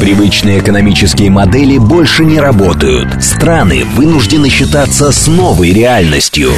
Привычные 0.00 0.60
экономические 0.60 1.28
модели 1.28 1.76
больше 1.76 2.24
не 2.24 2.38
работают. 2.38 3.22
Страны 3.22 3.84
вынуждены 3.84 4.48
считаться 4.48 5.10
с 5.10 5.26
новой 5.26 5.72
реальностью. 5.72 6.52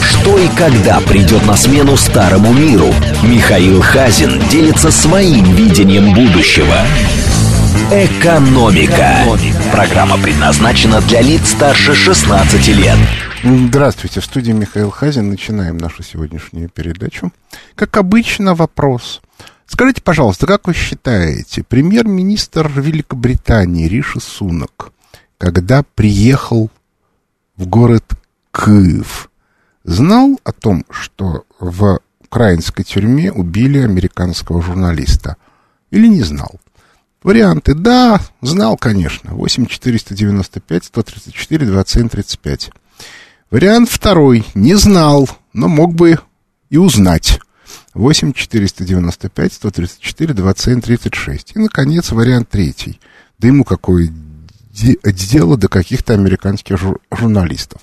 Что 0.00 0.38
и 0.38 0.46
когда 0.56 1.00
придет 1.00 1.44
на 1.46 1.56
смену 1.56 1.96
старому 1.96 2.52
миру? 2.52 2.86
Михаил 3.24 3.80
Хазин 3.80 4.40
делится 4.50 4.92
своим 4.92 5.52
видением 5.56 6.14
будущего. 6.14 6.76
Экономика. 7.90 9.16
Программа 9.72 10.16
предназначена 10.16 11.00
для 11.00 11.22
лиц 11.22 11.50
старше 11.50 11.92
16 11.92 12.68
лет. 12.68 12.96
Здравствуйте, 13.42 14.20
в 14.20 14.24
студии 14.24 14.52
Михаил 14.52 14.90
Хазин. 14.90 15.28
Начинаем 15.28 15.76
нашу 15.76 16.04
сегодняшнюю 16.04 16.68
передачу. 16.68 17.32
Как 17.74 17.96
обычно, 17.96 18.54
вопрос. 18.54 19.22
Скажите, 19.70 20.02
пожалуйста, 20.02 20.48
как 20.48 20.66
вы 20.66 20.74
считаете, 20.74 21.62
премьер-министр 21.62 22.68
Великобритании 22.74 23.86
Риши 23.86 24.18
Сунок, 24.18 24.92
когда 25.38 25.84
приехал 25.94 26.70
в 27.56 27.68
город 27.68 28.04
Киев, 28.52 29.30
знал 29.84 30.40
о 30.42 30.50
том, 30.50 30.84
что 30.90 31.44
в 31.60 32.00
украинской 32.20 32.82
тюрьме 32.82 33.30
убили 33.30 33.78
американского 33.78 34.60
журналиста? 34.60 35.36
Или 35.92 36.08
не 36.08 36.24
знал? 36.24 36.60
Варианты. 37.22 37.74
Да, 37.74 38.20
знал, 38.42 38.76
конечно. 38.76 39.34
8 39.34 39.66
495 39.66 40.84
134 40.84 41.66
27 41.66 42.08
35. 42.08 42.70
Вариант 43.52 43.88
второй. 43.88 44.44
Не 44.54 44.74
знал, 44.74 45.28
но 45.52 45.68
мог 45.68 45.94
бы 45.94 46.18
и 46.70 46.76
узнать. 46.76 47.38
8 48.00 48.32
495 48.32 49.52
134 49.52 50.34
27 50.34 50.80
36. 50.80 51.52
И, 51.54 51.58
наконец, 51.58 52.10
вариант 52.12 52.48
третий. 52.48 52.98
Да 53.38 53.48
ему 53.48 53.64
какое 53.64 54.10
дело 54.72 55.58
до 55.58 55.68
каких-то 55.68 56.14
американских 56.14 56.78
жур 56.78 57.00
журналистов. 57.12 57.82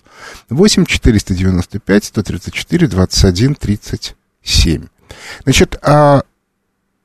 8 0.50 0.86
495 0.86 2.06
134 2.06 2.88
21 2.88 3.56
37. 3.56 4.88
Значит, 5.44 5.78
а 5.84 6.24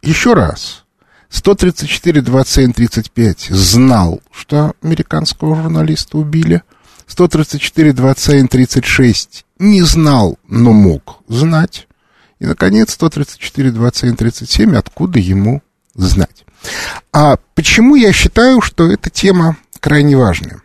еще 0.03 0.33
раз. 0.33 0.85
134, 1.29 2.21
27, 2.21 2.73
35 2.73 3.49
знал, 3.51 4.21
что 4.31 4.75
американского 4.83 5.57
журналиста 5.57 6.19
убили. 6.19 6.63
134, 7.07 7.93
27, 7.93 8.49
36 8.49 9.45
не 9.59 9.83
знал, 9.83 10.39
но 10.49 10.73
мог 10.73 11.21
знать. 11.29 11.89
И, 12.43 12.47
наконец, 12.47 12.93
134, 12.93 13.71
27, 13.71 14.17
37 14.17 14.77
откуда 14.77 15.19
ему 15.19 15.63
знать. 15.95 16.45
А 17.13 17.37
почему 17.55 17.95
я 17.95 18.13
считаю, 18.13 18.61
что 18.61 18.91
эта 18.91 19.09
тема 19.09 19.57
крайне 19.81 20.17
важная? 20.17 20.61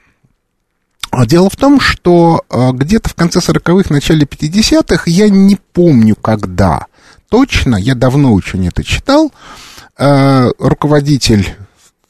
А 1.12 1.26
дело 1.26 1.50
в 1.50 1.56
том, 1.56 1.80
что 1.80 2.44
а, 2.50 2.72
где-то 2.74 3.10
в 3.10 3.16
конце 3.16 3.40
40-х, 3.40 3.94
начале 3.94 4.26
50-х, 4.26 5.04
я 5.06 5.30
не 5.30 5.58
помню 5.74 6.16
когда 6.16 6.88
точно, 7.30 7.78
я 7.78 7.96
давно 7.96 8.34
очень 8.34 8.68
это 8.68 8.84
читал, 8.84 9.32
Э, 10.00 10.52
руководитель 10.60 11.56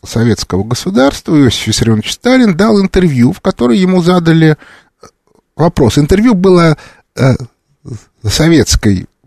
советского 0.04 0.66
государства 0.66 1.38
Иосиф 1.38 1.68
Виссарионович 1.68 2.14
Сталин 2.14 2.56
дал 2.56 2.82
интервью, 2.82 3.32
в 3.32 3.40
котором 3.40 3.76
ему 3.76 4.02
задали 4.02 4.58
вопрос. 5.56 5.98
Интервью 5.98 6.34
было 6.34 6.78
э, 7.16 7.36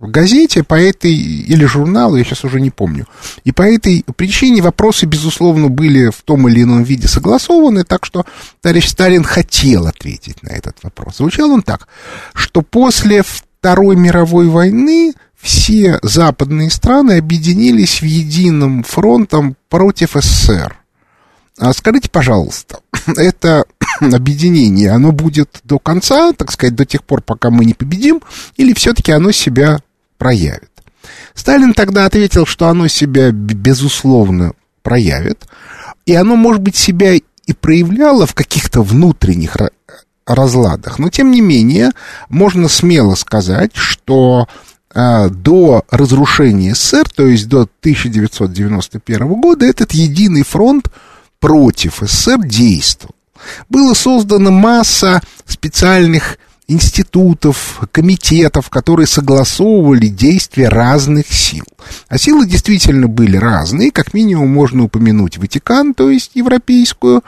советской 0.01 0.11
газете 0.11 0.63
по 0.63 0.75
этой, 0.75 1.13
или 1.15 1.65
журналу, 1.65 2.17
я 2.17 2.25
сейчас 2.25 2.45
уже 2.45 2.61
не 2.61 2.71
помню. 2.71 3.07
И 3.45 3.53
по 3.53 3.63
этой 3.63 4.05
причине 4.17 4.63
вопросы, 4.63 5.07
безусловно, 5.07 5.69
были 5.69 6.11
в 6.11 6.23
том 6.23 6.49
или 6.49 6.63
ином 6.63 6.83
виде 6.83 7.09
согласованы, 7.09 7.85
так 7.85 8.05
что 8.05 8.25
товарищ 8.61 8.89
Сталин 8.89 9.25
хотел 9.25 9.87
ответить 9.87 10.43
на 10.43 10.51
этот 10.51 10.77
вопрос. 10.83 11.19
Звучал 11.19 11.51
он 11.51 11.63
так, 11.63 11.89
что 12.35 12.63
после 12.63 13.23
Второй 13.23 13.97
мировой 13.97 14.49
войны 14.49 15.13
все 15.37 15.99
западные 16.03 16.71
страны 16.71 17.19
объединились 17.19 18.01
в 18.01 18.05
едином 18.05 18.83
фронтом 18.83 19.57
против 19.69 20.13
СССР. 20.15 20.77
А 21.59 21.73
скажите, 21.75 22.09
пожалуйста, 22.09 22.81
это 23.17 23.65
объединение, 24.01 24.91
оно 24.91 25.13
будет 25.13 25.61
до 25.65 25.79
конца, 25.79 26.33
так 26.33 26.53
сказать, 26.53 26.75
до 26.75 26.87
тех 26.87 27.05
пор, 27.05 27.21
пока 27.21 27.51
мы 27.51 27.67
не 27.67 27.75
победим, 27.75 28.23
или 28.57 28.73
все-таки 28.73 29.13
оно 29.13 29.31
себя 29.31 29.81
проявит? 30.21 30.71
Сталин 31.35 31.73
тогда 31.73 32.05
ответил, 32.05 32.45
что 32.45 32.69
оно 32.69 32.87
себя, 32.87 33.31
безусловно, 33.33 34.53
проявит, 34.83 35.47
и 36.05 36.15
оно, 36.15 36.37
может 36.37 36.61
быть, 36.61 36.77
себя 36.77 37.15
и 37.15 37.53
проявляло 37.59 38.27
в 38.27 38.35
каких-то 38.35 38.83
внутренних 38.83 39.57
разладах, 40.27 40.99
но, 40.99 41.09
тем 41.09 41.31
не 41.31 41.41
менее, 41.41 41.93
можно 42.29 42.69
смело 42.69 43.15
сказать, 43.15 43.73
что 43.75 44.47
а, 44.93 45.29
до 45.29 45.85
разрушения 45.91 46.75
СССР, 46.75 47.09
то 47.09 47.27
есть 47.27 47.49
до 47.49 47.63
1991 47.63 49.41
года, 49.41 49.65
этот 49.65 49.93
единый 49.93 50.43
фронт 50.43 50.91
против 51.41 52.03
СССР 52.03 52.43
действовал. 52.43 53.15
Была 53.71 53.95
создана 53.95 54.51
масса 54.51 55.23
специальных 55.47 56.39
институтов, 56.71 57.81
комитетов, 57.91 58.71
которые 58.71 59.07
согласовывали 59.07 60.07
действия 60.07 60.69
разных 60.69 61.27
сил. 61.27 61.65
А 62.09 62.17
силы 62.17 62.47
действительно 62.47 63.09
были 63.09 63.37
разные. 63.37 63.91
Как 63.91 64.15
минимум 64.15 64.49
можно 64.51 64.85
упомянуть 64.85 65.37
Ватикан, 65.39 65.95
то 65.95 66.11
есть 66.11 66.33
европейскую 66.35 67.23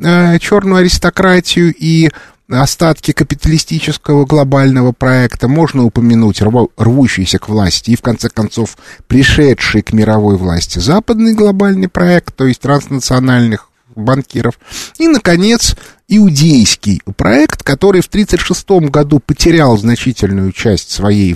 э, 0.00 0.38
черную 0.38 0.80
аристократию 0.80 1.74
и 1.76 2.10
остатки 2.48 3.12
капиталистического 3.12 4.24
глобального 4.24 4.92
проекта, 4.92 5.48
можно 5.48 5.84
упомянуть 5.84 6.40
рвущийся 6.40 7.38
к 7.38 7.48
власти 7.48 7.90
и, 7.90 7.96
в 7.96 8.02
конце 8.02 8.30
концов, 8.30 8.78
пришедший 9.08 9.82
к 9.82 9.92
мировой 9.92 10.36
власти 10.36 10.78
западный 10.78 11.34
глобальный 11.34 11.88
проект, 11.88 12.34
то 12.34 12.46
есть 12.46 12.60
транснациональных 12.60 13.68
банкиров. 13.96 14.58
И, 14.98 15.08
наконец, 15.08 15.74
иудейский 16.08 17.00
проект, 17.16 17.62
который 17.62 18.00
в 18.00 18.06
1936 18.06 18.90
году 18.90 19.18
потерял 19.18 19.76
значительную 19.76 20.52
часть 20.52 20.90
своей 20.90 21.34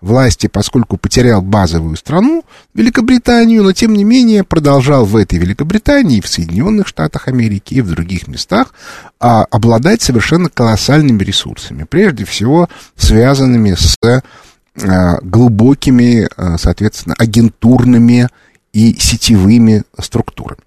власти, 0.00 0.46
поскольку 0.46 0.96
потерял 0.96 1.40
базовую 1.40 1.96
страну, 1.96 2.44
Великобританию, 2.74 3.62
но, 3.62 3.72
тем 3.72 3.94
не 3.94 4.04
менее, 4.04 4.44
продолжал 4.44 5.04
в 5.04 5.16
этой 5.16 5.38
Великобритании, 5.38 6.20
в 6.20 6.28
Соединенных 6.28 6.88
Штатах 6.88 7.28
Америки 7.28 7.74
и 7.74 7.80
в 7.80 7.90
других 7.90 8.28
местах 8.28 8.74
а, 9.18 9.44
обладать 9.44 10.02
совершенно 10.02 10.48
колоссальными 10.48 11.22
ресурсами, 11.22 11.84
прежде 11.88 12.24
всего 12.24 12.68
связанными 12.96 13.74
с 13.74 13.96
а, 14.02 15.18
глубокими, 15.22 16.28
а, 16.36 16.58
соответственно, 16.58 17.14
агентурными 17.18 18.28
и 18.72 18.94
сетевыми 18.98 19.82
структурами. 19.98 20.62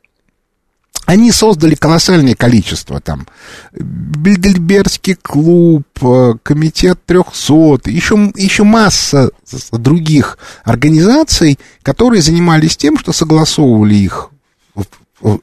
Они 1.06 1.31
создали 1.31 1.75
колоссальное 1.75 2.34
количество 2.36 3.02
там. 3.02 3.28
Бильдельбергский 3.74 5.16
клуб, 5.16 5.86
э, 6.02 6.34
комитет 6.41 7.06
300, 7.06 7.90
еще, 7.90 8.31
еще 8.36 8.64
масса 8.64 9.30
других 9.72 10.38
организаций, 10.63 11.59
которые 11.81 12.22
занимались 12.22 12.78
тем, 12.78 12.97
что 12.97 13.12
согласовывали 13.12 13.96
их 13.96 14.30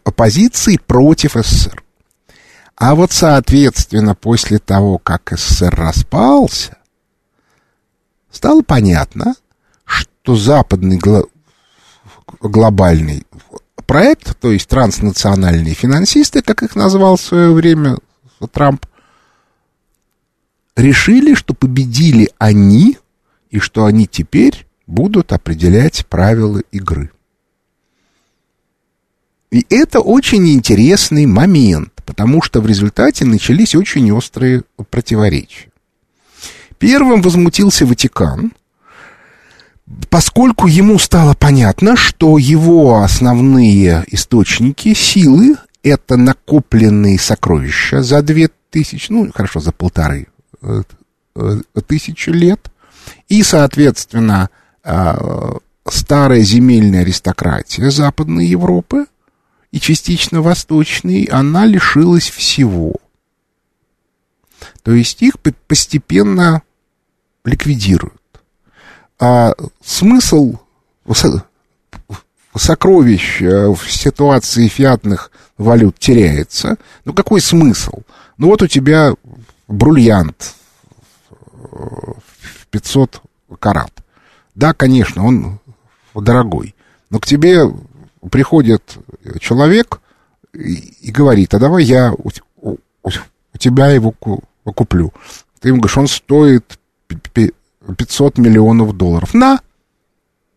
оппозиции 0.04 0.78
против 0.78 1.32
СССР. 1.34 1.82
А 2.76 2.94
вот, 2.94 3.12
соответственно, 3.12 4.14
после 4.14 4.58
того, 4.58 4.98
как 4.98 5.32
СССР 5.36 5.74
распался, 5.74 6.78
стало 8.30 8.62
понятно, 8.62 9.34
что 9.84 10.36
западный 10.36 10.96
гло- 10.96 11.28
глобальный 12.40 13.26
проект, 13.90 14.38
то 14.38 14.52
есть 14.52 14.68
транснациональные 14.68 15.74
финансисты, 15.74 16.42
как 16.42 16.62
их 16.62 16.76
назвал 16.76 17.16
в 17.16 17.20
свое 17.20 17.52
время 17.52 17.98
Трамп, 18.52 18.86
решили, 20.76 21.34
что 21.34 21.54
победили 21.54 22.30
они, 22.38 22.98
и 23.50 23.58
что 23.58 23.86
они 23.86 24.06
теперь 24.06 24.64
будут 24.86 25.32
определять 25.32 26.06
правила 26.06 26.60
игры. 26.70 27.10
И 29.50 29.66
это 29.68 29.98
очень 29.98 30.48
интересный 30.52 31.26
момент, 31.26 31.92
потому 32.06 32.42
что 32.42 32.60
в 32.60 32.68
результате 32.68 33.24
начались 33.24 33.74
очень 33.74 34.12
острые 34.12 34.62
противоречия. 34.90 35.72
Первым 36.78 37.22
возмутился 37.22 37.86
Ватикан, 37.86 38.52
поскольку 40.08 40.66
ему 40.66 40.98
стало 40.98 41.34
понятно, 41.34 41.96
что 41.96 42.38
его 42.38 43.02
основные 43.02 44.04
источники 44.08 44.94
силы— 44.94 45.56
это 45.82 46.16
накопленные 46.16 47.18
сокровища 47.18 48.02
за 48.02 48.22
две 48.22 48.50
тысячи, 48.70 49.10
ну, 49.10 49.30
хорошо, 49.34 49.60
за 49.60 49.72
полторы 49.72 50.28
э, 50.62 50.82
э, 51.36 51.60
тысячи 51.86 52.30
лет, 52.30 52.70
и, 53.28 53.42
соответственно, 53.42 54.50
э, 54.84 55.52
старая 55.88 56.40
земельная 56.40 57.00
аристократия 57.00 57.90
Западной 57.90 58.46
Европы, 58.46 59.06
и 59.72 59.78
частично 59.78 60.42
восточный, 60.42 61.24
она 61.24 61.64
лишилась 61.64 62.28
всего. 62.28 62.94
То 64.82 64.92
есть 64.92 65.22
их 65.22 65.34
постепенно 65.38 66.62
ликвидируют. 67.44 68.19
А 69.20 69.52
смысл 69.84 70.54
сокровищ 72.56 73.42
э, 73.42 73.68
в 73.68 73.90
ситуации 73.90 74.66
фиатных 74.66 75.30
валют 75.58 75.98
теряется. 75.98 76.78
Ну, 77.04 77.12
какой 77.12 77.42
смысл? 77.42 78.00
Ну, 78.38 78.46
вот 78.48 78.62
у 78.62 78.66
тебя 78.66 79.14
бриллиант 79.68 80.54
в 81.52 82.66
500 82.70 83.20
карат. 83.58 83.92
Да, 84.54 84.72
конечно, 84.72 85.26
он 85.26 85.60
дорогой. 86.14 86.74
Но 87.10 87.18
к 87.18 87.26
тебе 87.26 87.60
приходит 88.30 88.96
человек 89.38 90.00
и 90.54 91.10
говорит, 91.10 91.52
а 91.54 91.58
давай 91.58 91.84
я 91.84 92.12
у, 92.12 92.30
у, 92.56 92.76
у 93.02 93.58
тебя 93.58 93.88
его 93.88 94.12
куплю. 94.12 95.12
Ты 95.60 95.68
ему 95.68 95.80
говоришь, 95.80 95.98
он 95.98 96.08
стоит 96.08 96.78
500 97.96 98.38
миллионов 98.38 98.96
долларов. 98.96 99.34
На, 99.34 99.60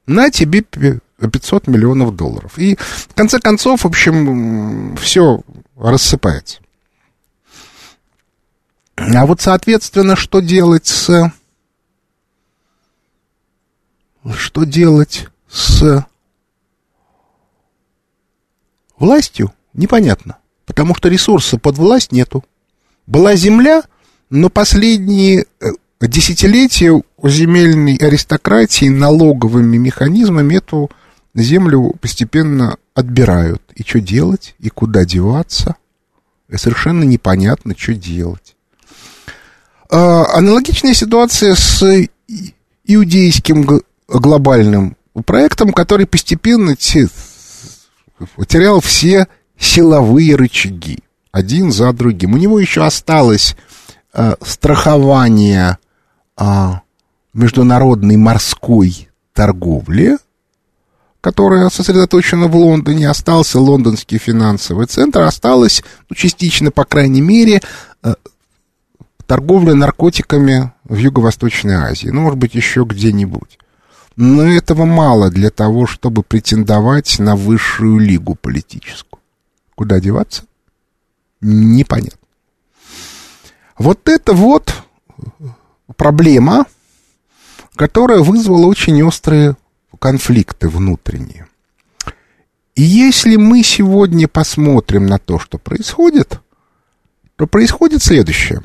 на 0.06 0.30
тебе 0.30 0.62
500 0.62 1.68
миллионов 1.68 2.16
долларов. 2.16 2.58
И 2.58 2.75
в 2.75 3.14
конце 3.14 3.40
концов, 3.40 3.81
в 3.81 3.88
общем, 3.88 4.96
все 4.98 5.42
рассыпается. 5.75 6.60
А 8.96 9.25
вот, 9.25 9.42
соответственно, 9.42 10.16
что 10.16 10.40
делать 10.40 10.88
с... 10.88 11.31
Что 14.38 14.64
делать 14.64 15.28
с 15.50 16.06
властью, 18.98 19.54
непонятно. 19.74 20.38
Потому 20.66 20.96
что 20.96 21.10
ресурса 21.10 21.58
под 21.58 21.78
власть 21.78 22.14
нету. 22.14 22.46
Была 23.06 23.36
земля, 23.36 23.84
но 24.30 24.50
последние 24.50 25.46
э, 25.60 25.72
десятилетия 26.00 27.04
у 27.24 27.30
земельной 27.30 27.96
аристократии 27.96 28.90
налоговыми 28.90 29.78
механизмами 29.78 30.58
эту 30.58 30.92
землю 31.34 31.94
постепенно 32.02 32.75
отбирают. 32.94 33.64
И 33.75 33.84
что 33.84 34.02
делать, 34.02 34.56
и 34.60 34.70
куда 34.70 35.06
деваться, 35.06 35.78
и 36.50 36.58
совершенно 36.58 37.04
непонятно, 37.04 37.75
что 37.78 37.94
делать. 37.94 38.58
А, 39.90 40.38
аналогичная 40.38 40.94
ситуация 40.94 41.56
с 41.56 41.81
иудейским 42.84 43.81
глобальным 44.10 44.98
проектом, 45.25 45.72
который 45.72 46.06
постепенно 46.06 46.75
терял 46.75 47.10
все 48.81 49.28
силовые 49.58 50.36
рычаги, 50.36 51.00
один 51.31 51.72
за 51.72 51.94
другим. 51.94 52.34
У 52.34 52.38
него 52.38 52.60
еще 52.60 52.84
осталось 52.84 53.56
э, 54.14 54.36
страхование 54.42 55.78
э, 56.38 56.72
международной 57.33 58.18
морской 58.18 59.09
торговли, 59.33 60.18
которая 61.21 61.69
сосредоточена 61.69 62.47
в 62.47 62.56
Лондоне, 62.56 63.09
остался 63.09 63.59
лондонский 63.59 64.18
финансовый 64.18 64.88
центр, 64.88 65.21
осталось, 65.21 65.83
ну, 66.09 66.15
частично, 66.15 66.69
по 66.69 66.85
крайней 66.85 67.21
мере, 67.21 67.62
э, 68.03 68.13
торговля 69.25 69.74
наркотиками 69.74 70.74
в 70.83 70.97
Юго-Восточной 70.97 71.75
Азии, 71.75 72.09
ну, 72.09 72.21
может 72.21 72.38
быть, 72.38 72.56
еще 72.56 72.83
где-нибудь. 72.83 73.57
Но 74.15 74.44
этого 74.44 74.86
мало 74.86 75.31
для 75.31 75.50
того, 75.50 75.88
чтобы 75.88 76.24
претендовать 76.24 77.18
на 77.19 77.36
высшую 77.36 78.00
лигу 78.00 78.36
политическую. 78.36 79.19
Куда 79.75 80.00
деваться? 80.00 80.44
Непонятно. 81.41 82.19
Вот 83.77 84.07
это 84.07 84.33
вот 84.33 84.74
проблема, 85.97 86.65
которая 87.75 88.20
вызвала 88.20 88.66
очень 88.68 89.02
острые 89.04 89.56
конфликты 90.00 90.70
внутренние. 90.70 91.48
И 92.75 92.81
если 92.81 93.36
мы 93.36 93.64
сегодня 93.64 94.28
посмотрим 94.28 95.06
на 95.06 95.20
то, 95.20 95.40
что 95.40 95.58
происходит, 95.58 96.40
то 97.36 97.48
происходит 97.48 98.02
следующее. 98.02 98.64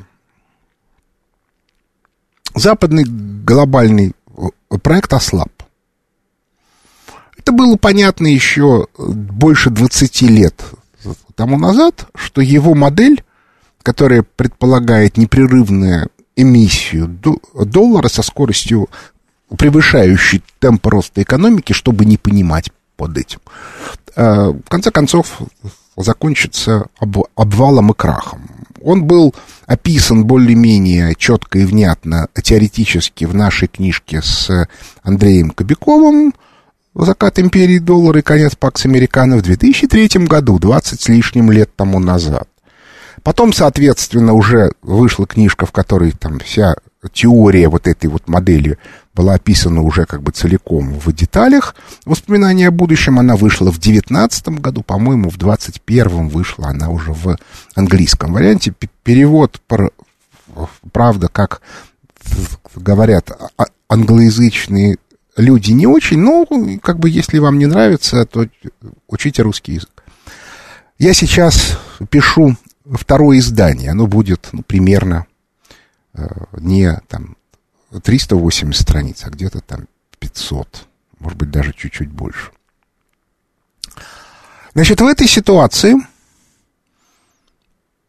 Западный 2.55 3.03
глобальный 3.05 4.13
проект 4.83 5.13
ослаб. 5.13 5.51
Это 7.37 7.51
было 7.51 7.77
понятно 7.77 8.27
еще 8.27 8.87
больше 8.97 9.69
20 9.69 10.21
лет 10.23 10.63
тому 11.35 11.57
назад, 11.57 12.07
что 12.15 12.41
его 12.41 12.75
модель, 12.75 13.23
которая 13.81 14.23
предполагает 14.23 15.15
непрерывную 15.17 16.09
эмиссию 16.41 17.07
доллара 17.53 18.07
со 18.07 18.21
скоростью 18.21 18.89
превышающей 19.57 20.43
темп 20.59 20.87
роста 20.87 21.21
экономики, 21.21 21.73
чтобы 21.73 22.05
не 22.05 22.17
понимать 22.17 22.71
под 22.95 23.17
этим, 23.17 23.39
э, 24.15 24.49
в 24.49 24.69
конце 24.69 24.91
концов 24.91 25.41
закончится 25.95 26.87
обвалом 27.35 27.91
и 27.91 27.93
крахом. 27.93 28.49
Он 28.81 29.03
был 29.03 29.35
описан 29.65 30.25
более-менее 30.25 31.13
четко 31.15 31.59
и 31.59 31.65
внятно 31.65 32.29
теоретически 32.41 33.25
в 33.25 33.35
нашей 33.35 33.67
книжке 33.67 34.21
с 34.21 34.67
Андреем 35.03 35.51
Кобяковым 35.51 36.33
«Закат 36.95 37.39
империи 37.39 37.79
доллара 37.79 38.19
и 38.19 38.23
конец 38.23 38.55
Пакс 38.55 38.85
Американо» 38.85 39.37
в 39.37 39.41
2003 39.41 40.25
году, 40.25 40.57
20 40.59 41.01
с 41.01 41.07
лишним 41.09 41.51
лет 41.51 41.75
тому 41.75 41.99
назад. 41.99 42.47
Потом, 43.23 43.53
соответственно, 43.53 44.33
уже 44.33 44.71
вышла 44.81 45.25
книжка, 45.25 45.65
в 45.65 45.71
которой 45.71 46.11
там 46.11 46.39
вся 46.39 46.75
теория 47.13 47.69
вот 47.69 47.87
этой 47.87 48.07
вот 48.07 48.27
модели 48.27 48.77
была 49.13 49.35
описана 49.35 49.81
уже 49.81 50.05
как 50.05 50.21
бы 50.21 50.31
целиком 50.31 50.93
в 50.99 51.11
деталях. 51.13 51.75
Воспоминания 52.05 52.67
о 52.67 52.71
будущем 52.71 53.19
она 53.19 53.35
вышла 53.35 53.71
в 53.71 53.79
19 53.79 54.49
году, 54.59 54.83
по-моему, 54.83 55.29
в 55.29 55.37
21 55.37 56.27
вышла 56.29 56.67
она 56.67 56.89
уже 56.89 57.11
в 57.11 57.37
английском 57.75 58.33
варианте. 58.33 58.73
Перевод, 59.03 59.61
правда, 60.91 61.27
как 61.29 61.61
говорят 62.75 63.31
а, 63.57 63.65
англоязычные 63.87 64.97
люди 65.35 65.71
не 65.71 65.87
очень, 65.87 66.19
но 66.19 66.45
как 66.81 66.99
бы 66.99 67.09
если 67.09 67.39
вам 67.39 67.57
не 67.57 67.65
нравится, 67.65 68.25
то 68.25 68.45
учите 69.07 69.41
русский 69.41 69.73
язык. 69.73 70.03
Я 70.97 71.13
сейчас 71.13 71.77
пишу 72.09 72.57
второе 72.97 73.39
издание, 73.39 73.91
оно 73.91 74.07
будет 74.07 74.49
ну, 74.51 74.63
примерно 74.63 75.25
э, 76.13 76.27
не 76.57 76.99
там 77.07 77.35
380 78.03 78.81
страниц, 78.81 79.23
а 79.23 79.29
где-то 79.29 79.61
там 79.61 79.87
500, 80.19 80.87
может 81.19 81.37
быть, 81.37 81.51
даже 81.51 81.73
чуть-чуть 81.73 82.09
больше. 82.09 82.51
Значит, 84.73 85.01
в 85.01 85.05
этой 85.05 85.27
ситуации 85.27 85.95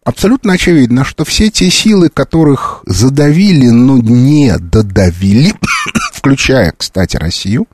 абсолютно 0.04 0.52
очевидно, 0.52 1.04
что 1.04 1.25
все 1.25 1.50
те 1.50 1.70
силы, 1.70 2.10
которых 2.10 2.82
задавили, 2.87 3.68
но 3.68 3.99
не 3.99 4.56
додавили, 4.58 5.54
включая, 6.12 6.72
кстати, 6.76 7.16
Россию, 7.16 7.66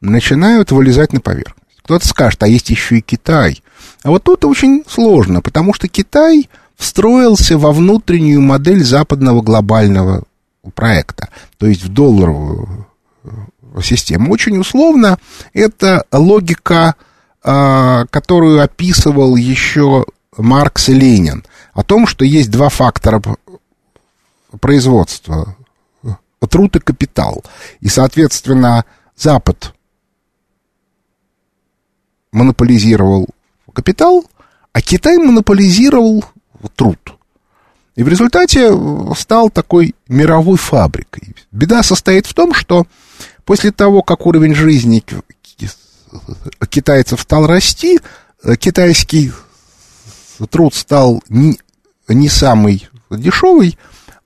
начинают 0.00 0.70
вылезать 0.70 1.12
на 1.12 1.20
поверхность. 1.20 1.80
Кто-то 1.82 2.06
скажет, 2.06 2.42
а 2.42 2.48
есть 2.48 2.68
еще 2.70 2.98
и 2.98 3.00
Китай. 3.00 3.62
А 4.02 4.10
вот 4.10 4.24
тут 4.24 4.44
очень 4.44 4.84
сложно, 4.88 5.40
потому 5.40 5.74
что 5.74 5.88
Китай 5.88 6.48
встроился 6.76 7.58
во 7.58 7.72
внутреннюю 7.72 8.40
модель 8.40 8.84
западного 8.84 9.42
глобального 9.42 10.22
проекта, 10.74 11.28
то 11.56 11.66
есть 11.66 11.82
в 11.82 11.88
долларовую 11.88 12.86
э, 13.24 13.82
систему. 13.82 14.32
Очень 14.32 14.58
условно 14.58 15.18
это 15.52 16.04
логика, 16.12 16.94
а, 17.42 18.04
которую 18.10 18.62
описывал 18.62 19.36
еще 19.36 20.04
Маркс 20.36 20.88
и 20.88 20.94
Ленин, 20.94 21.44
о 21.72 21.82
том, 21.82 22.06
что 22.06 22.24
есть 22.24 22.50
два 22.50 22.68
фактора 22.68 23.22
производства– 24.60 25.56
труд 26.46 26.76
и 26.76 26.80
капитал. 26.80 27.44
И, 27.80 27.88
соответственно, 27.88 28.84
Запад 29.16 29.74
монополизировал 32.30 33.26
капитал, 33.78 34.24
а 34.72 34.80
Китай 34.80 35.18
монополизировал 35.18 36.24
труд– 36.74 36.98
и 37.98 38.04
в 38.04 38.08
результате 38.08 38.68
э, 38.70 39.14
стал 39.16 39.50
такой 39.50 39.96
мировой 40.06 40.56
фабрикой. 40.56 41.34
Беда 41.50 41.82
состоит 41.82 42.26
в 42.26 42.32
том, 42.32 42.54
что 42.54 42.86
после 43.44 43.72
того, 43.72 44.02
как 44.02 44.24
уровень 44.24 44.54
жизни 44.54 45.02
китайцев 46.70 47.20
стал 47.20 47.48
расти, 47.48 47.98
э, 48.44 48.54
китайский 48.54 49.32
труд 50.48 50.76
стал 50.76 51.24
не, 51.28 51.58
не 52.06 52.28
самый 52.28 52.88
дешевый, 53.10 53.76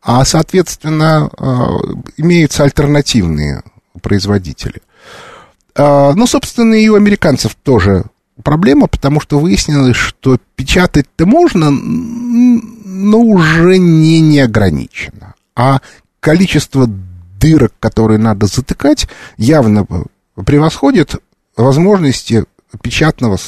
а, 0.03 0.27
соответственно, 0.27 1.31
э, 1.33 1.45
имеются 2.19 2.65
альтернативные 2.65 3.63
производители. 4.03 4.83
Ну, 5.75 6.27
собственно, 6.27 6.75
и 6.75 6.89
у 6.89 6.97
американцев 6.97 7.55
тоже 7.55 8.05
проблема, 8.43 8.87
потому 8.87 9.21
что 9.21 9.39
выяснилось, 9.39 9.97
что 9.97 10.39
печатать-то 10.57 11.27
можно, 11.27 11.71
но 11.71 13.19
уже 13.19 13.79
не 13.79 14.21
неограничено. 14.21 15.35
А 15.55 15.81
количество 16.21 16.87
дырок, 16.87 17.73
которые 17.81 18.19
надо 18.19 18.47
затыкать, 18.47 19.09
явно 19.37 19.87
превосходит 20.35 21.17
возможности 21.57 22.45
печатного 22.81 23.39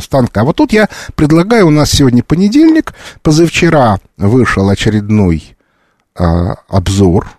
станка. 0.00 0.40
А 0.40 0.44
вот 0.44 0.56
тут 0.56 0.72
я 0.72 0.88
предлагаю, 1.14 1.66
у 1.66 1.70
нас 1.70 1.90
сегодня 1.90 2.22
понедельник, 2.22 2.94
позавчера 3.22 3.98
вышел 4.16 4.68
очередной 4.68 5.56
э, 6.14 6.24
обзор 6.68 7.38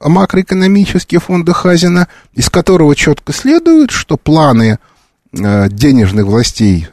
макроэкономические 0.00 1.20
фонда 1.20 1.52
Хазина, 1.52 2.08
из 2.32 2.50
которого 2.50 2.94
четко 2.94 3.32
следует, 3.32 3.90
что 3.90 4.16
планы 4.16 4.78
э, 5.32 5.68
денежных 5.68 6.26
властей 6.26 6.88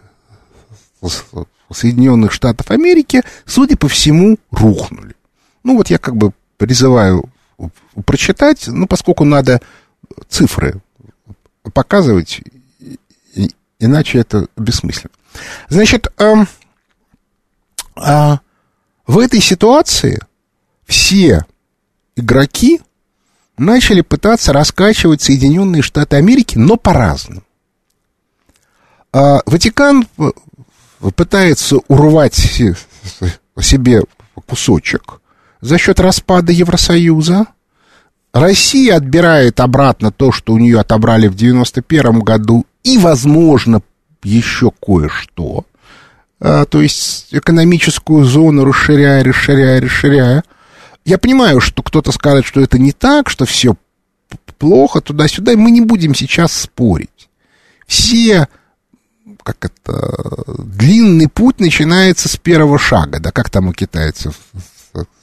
Соединенных 1.71 2.31
Штатов 2.31 2.71
Америки, 2.71 3.23
судя 3.45 3.75
по 3.75 3.87
всему, 3.87 4.37
рухнули. 4.51 5.15
Ну 5.63 5.77
вот 5.77 5.89
я 5.89 5.97
как 5.97 6.15
бы 6.15 6.31
призываю 6.57 7.25
прочитать, 8.05 8.67
ну 8.67 8.87
поскольку 8.87 9.25
надо 9.25 9.61
цифры 10.29 10.81
показывать, 11.73 12.41
иначе 13.79 14.19
это 14.19 14.47
бессмысленно. 14.55 15.11
Значит, 15.69 16.07
э, 16.17 16.45
э, 17.97 18.37
в 19.07 19.19
этой 19.19 19.41
ситуации 19.41 20.19
все 20.85 21.45
игроки 22.15 22.81
начали 23.57 24.01
пытаться 24.01 24.53
раскачивать 24.53 25.21
Соединенные 25.21 25.81
Штаты 25.81 26.17
Америки, 26.17 26.57
но 26.57 26.77
по-разному. 26.77 27.43
А 29.11 29.41
Ватикан 29.45 30.07
пытается 31.15 31.77
урвать 31.87 32.35
себе 32.35 34.03
кусочек 34.47 35.21
за 35.61 35.77
счет 35.77 35.99
распада 35.99 36.51
Евросоюза. 36.51 37.45
Россия 38.33 38.95
отбирает 38.95 39.59
обратно 39.59 40.11
то, 40.11 40.31
что 40.31 40.53
у 40.53 40.57
нее 40.57 40.79
отобрали 40.79 41.27
в 41.27 41.35
91 41.35 42.19
году, 42.21 42.65
и, 42.83 42.97
возможно, 42.97 43.81
еще 44.23 44.71
кое-что. 44.71 45.65
А, 46.39 46.65
то 46.65 46.81
есть 46.81 47.27
экономическую 47.31 48.25
зону 48.25 48.65
расширяя, 48.65 49.23
расширяя, 49.23 49.79
расширяя. 49.79 50.43
Я 51.05 51.17
понимаю, 51.17 51.59
что 51.59 51.83
кто-то 51.83 52.11
скажет, 52.11 52.45
что 52.45 52.61
это 52.61 52.79
не 52.79 52.91
так, 52.91 53.29
что 53.29 53.45
все 53.45 53.75
плохо 54.57 55.01
туда-сюда, 55.01 55.53
и 55.53 55.57
мы 55.57 55.71
не 55.71 55.81
будем 55.81 56.15
сейчас 56.15 56.53
спорить. 56.53 57.29
Все, 57.85 58.47
как 59.43 59.65
это, 59.65 60.43
длинный 60.57 61.27
путь 61.27 61.59
начинается 61.59 62.29
с 62.29 62.37
первого 62.37 62.79
шага, 62.79 63.19
да, 63.19 63.31
как 63.31 63.49
там 63.49 63.67
у 63.67 63.73
китайцев, 63.73 64.35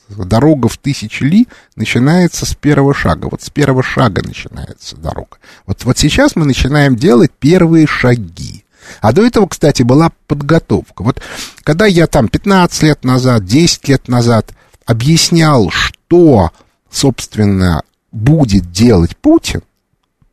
дорога 0.08 0.68
в 0.68 0.76
тысячи 0.76 1.22
ли 1.22 1.48
начинается 1.76 2.44
с 2.44 2.54
первого 2.54 2.92
шага. 2.92 3.28
Вот 3.30 3.42
с 3.42 3.50
первого 3.50 3.82
шага 3.82 4.22
начинается 4.22 4.96
дорога. 4.96 5.38
Вот, 5.66 5.84
вот 5.84 5.98
сейчас 5.98 6.36
мы 6.36 6.44
начинаем 6.44 6.96
делать 6.96 7.30
первые 7.38 7.86
шаги. 7.86 8.64
А 9.00 9.12
до 9.12 9.24
этого, 9.24 9.46
кстати, 9.46 9.82
была 9.82 10.10
подготовка. 10.26 11.02
Вот 11.02 11.22
когда 11.62 11.86
я 11.86 12.06
там 12.06 12.28
15 12.28 12.82
лет 12.82 13.04
назад, 13.04 13.44
10 13.44 13.88
лет 13.88 14.08
назад 14.08 14.52
объяснял, 14.86 15.70
что, 15.70 16.50
собственно, 16.90 17.82
будет 18.12 18.70
делать 18.72 19.16
Путин, 19.16 19.62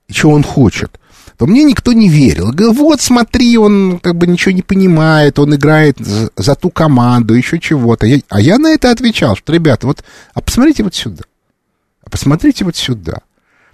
и 0.08 0.13
что 0.13 0.30
он 0.30 0.44
хочет, 0.44 1.00
то 1.38 1.46
мне 1.46 1.63
никто 1.63 1.94
не 1.94 2.10
верил. 2.10 2.51
Говорил, 2.51 2.74
вот 2.74 3.01
смотри, 3.01 3.58
он 3.58 4.00
как 4.00 4.16
бы 4.16 4.25
ничего 4.25 4.54
не 4.54 4.63
понимает, 4.63 5.38
он 5.38 5.56
играет 5.56 5.98
за, 6.00 6.56
ту 6.56 6.72
команду, 6.72 7.36
еще 7.36 7.60
чего-то. 7.60 8.08
А 8.30 8.42
я 8.42 8.58
на 8.58 8.72
это 8.72 8.89
отвечал, 8.89 9.36
что, 9.36 9.54
ребята, 9.54 9.86
вот, 9.86 10.04
а 10.34 10.42
посмотрите 10.42 10.84
вот 10.84 10.96
сюда. 10.96 11.24
А 12.04 12.10
посмотрите 12.10 12.66
вот 12.66 12.75
сюда. 12.75 13.20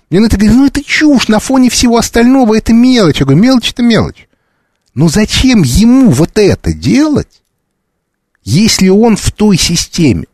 Мне 0.09 0.19
на 0.19 0.25
это 0.25 0.37
говорит, 0.37 0.57
ну 0.57 0.65
это 0.65 0.83
чушь, 0.83 1.27
на 1.29 1.39
фоне 1.39 1.69
всего 1.69 1.97
остального 1.97 2.57
это 2.57 2.73
мелочь. 2.73 3.19
Я 3.19 3.25
говорю, 3.25 3.41
мелочь 3.41 3.71
это 3.71 3.81
мелочь. 3.81 4.27
Но 4.93 5.07
зачем 5.07 5.63
ему 5.63 6.11
вот 6.11 6.37
это 6.37 6.73
делать, 6.73 7.41
если 8.43 8.89
он 8.89 9.15
в 9.15 9.31
той 9.31 9.57
системе? 9.57 10.25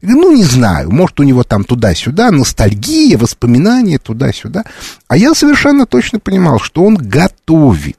Ну, 0.00 0.32
не 0.32 0.44
знаю, 0.44 0.90
может, 0.90 1.18
у 1.20 1.24
него 1.24 1.42
там 1.42 1.64
туда-сюда, 1.64 2.30
ностальгия, 2.30 3.18
воспоминания 3.18 3.98
туда-сюда. 3.98 4.64
А 5.08 5.16
я 5.16 5.34
совершенно 5.34 5.86
точно 5.86 6.20
понимал, 6.20 6.60
что 6.60 6.84
он 6.84 6.96
готовит 6.96 7.98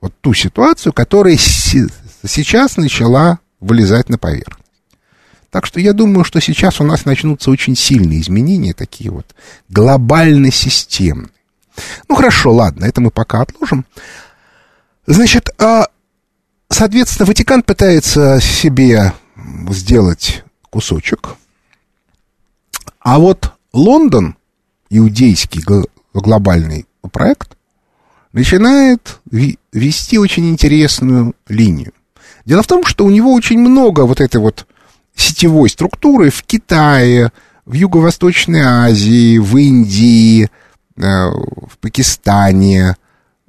вот 0.00 0.14
ту 0.20 0.34
ситуацию, 0.34 0.92
которая 0.92 1.36
сейчас 1.36 2.76
начала 2.76 3.38
вылезать 3.60 4.08
на 4.08 4.18
поверхность. 4.18 4.60
Так 5.50 5.66
что 5.66 5.80
я 5.80 5.92
думаю, 5.92 6.24
что 6.24 6.40
сейчас 6.40 6.80
у 6.80 6.84
нас 6.84 7.04
начнутся 7.04 7.50
очень 7.50 7.76
сильные 7.76 8.20
изменения, 8.20 8.74
такие 8.74 9.10
вот 9.10 9.34
глобально 9.68 10.50
системные. 10.50 11.30
Ну, 12.08 12.16
хорошо, 12.16 12.52
ладно, 12.52 12.84
это 12.84 13.00
мы 13.00 13.10
пока 13.10 13.42
отложим. 13.42 13.84
Значит, 15.06 15.50
а, 15.58 15.86
соответственно, 16.68 17.26
Ватикан 17.26 17.62
пытается 17.62 18.40
себе 18.40 19.12
сделать 19.70 20.43
кусочек. 20.74 21.36
А 22.98 23.20
вот 23.20 23.52
Лондон, 23.72 24.36
иудейский 24.90 25.62
глобальный 26.12 26.86
проект, 27.12 27.56
начинает 28.32 29.20
вести 29.72 30.18
очень 30.18 30.50
интересную 30.50 31.36
линию. 31.46 31.92
Дело 32.44 32.64
в 32.64 32.66
том, 32.66 32.84
что 32.84 33.04
у 33.04 33.10
него 33.10 33.32
очень 33.32 33.60
много 33.60 34.00
вот 34.00 34.20
этой 34.20 34.40
вот 34.40 34.66
сетевой 35.14 35.70
структуры 35.70 36.30
в 36.30 36.42
Китае, 36.42 37.30
в 37.66 37.74
Юго-Восточной 37.74 38.62
Азии, 38.62 39.38
в 39.38 39.56
Индии, 39.56 40.44
э, 40.44 40.48
в 40.96 41.78
Пакистане, 41.80 42.96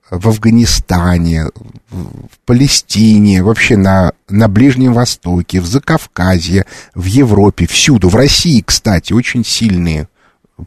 в 0.10 0.28
Афганистане, 0.28 1.46
в 1.90 2.38
Палестине, 2.46 3.44
вообще 3.44 3.76
на, 3.76 4.14
на 4.30 4.48
Ближнем 4.48 4.94
Востоке, 4.94 5.60
в 5.60 5.66
Закавказье, 5.66 6.66
в 6.94 7.06
Европе, 7.06 7.66
всюду. 7.66 8.10
В 8.10 8.16
России, 8.16 8.62
кстати, 8.62 9.14
очень 9.14 9.44
сильные 9.44 10.08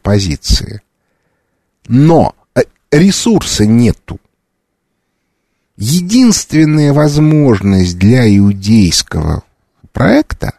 позиции. 0.01 0.81
Но 1.87 2.35
э, 2.55 2.61
ресурса 2.91 3.65
нету. 3.65 4.19
Единственная 5.77 6.91
возможность 6.91 7.97
для 7.97 8.27
иудейского 8.37 9.43
проекта 9.93 10.58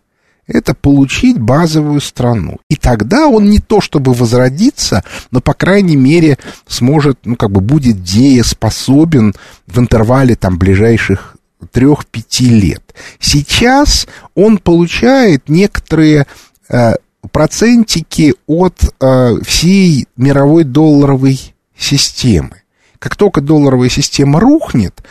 это 0.51 0.75
получить 0.75 1.39
базовую 1.39 2.01
страну. 2.01 2.59
И 2.69 2.77
тогда 2.77 3.29
он 3.29 3.49
не 3.49 3.59
то 3.61 3.81
чтобы 3.81 4.13
возродится, 4.13 5.05
но, 5.31 5.41
по 5.41 5.55
крайней 5.55 5.97
мере, 5.97 6.39
сможет, 6.67 7.19
ну, 7.25 7.37
как 7.37 7.51
бы 7.51 7.61
будет 7.61 8.03
дееспособен 8.03 9.35
в 9.67 9.79
интервале 9.79 10.35
там 10.35 10.59
ближайших 10.59 11.37
трех-пяти 11.73 12.49
лет. 12.49 12.95
Сейчас 13.19 14.09
он 14.35 14.59
получает 14.59 15.49
некоторые 15.49 16.27
э, 16.69 16.95
процентики 17.31 18.35
от 18.47 18.83
э, 19.01 19.35
всей 19.45 20.09
мировой 20.17 20.65
долларовой 20.65 21.55
системы. 21.77 22.63
Как 22.99 23.17
только 23.17 23.41
долларовая 23.41 23.89
система 23.89 24.41
рухнет, 24.41 25.03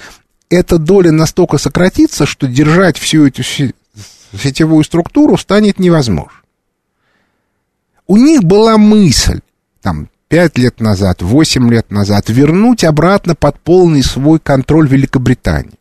эта 0.50 0.79
доля 0.79 1.12
настолько 1.12 1.58
сократится, 1.58 2.25
что 2.25 2.48
держать 2.48 2.98
всю 2.98 3.27
эту 3.27 3.43
сетевую 4.38 4.83
структуру 4.83 5.38
станет 5.38 5.79
невозможно. 5.79 6.39
У 8.07 8.17
них 8.17 8.43
была 8.43 8.77
мысль, 8.77 9.41
там, 9.81 10.09
5 10.29 10.57
лет 10.57 10.79
назад, 10.79 11.21
8 11.21 11.69
лет 11.69 11.91
назад, 11.91 12.29
вернуть 12.29 12.83
обратно 12.83 13.36
под 13.36 13.59
полный 13.59 14.03
свой 14.03 14.39
контроль 14.39 14.88
Великобритании. 14.88 15.79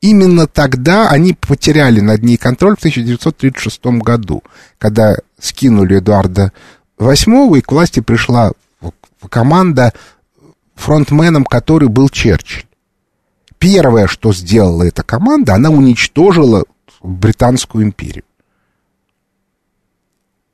Именно 0.00 0.46
тогда 0.46 1.10
они 1.10 1.34
потеряли 1.34 2.00
над 2.00 2.22
ней 2.22 2.36
контроль 2.36 2.76
в 2.76 2.78
1936 2.78 3.84
году, 4.02 4.42
когда 4.78 5.16
скинули 5.38 5.98
Эдуарда 5.98 6.52
VIII, 6.98 7.58
и 7.58 7.60
к 7.60 7.70
власти 7.70 8.00
пришла 8.00 8.52
команда, 9.28 9.92
фронтменом 10.74 11.44
которой 11.44 11.88
был 11.88 12.08
Черчилль. 12.08 12.64
Первое, 13.58 14.06
что 14.06 14.32
сделала 14.32 14.84
эта 14.84 15.02
команда, 15.02 15.54
она 15.54 15.68
уничтожила 15.68 16.64
Британскую 17.02 17.84
империю. 17.84 18.24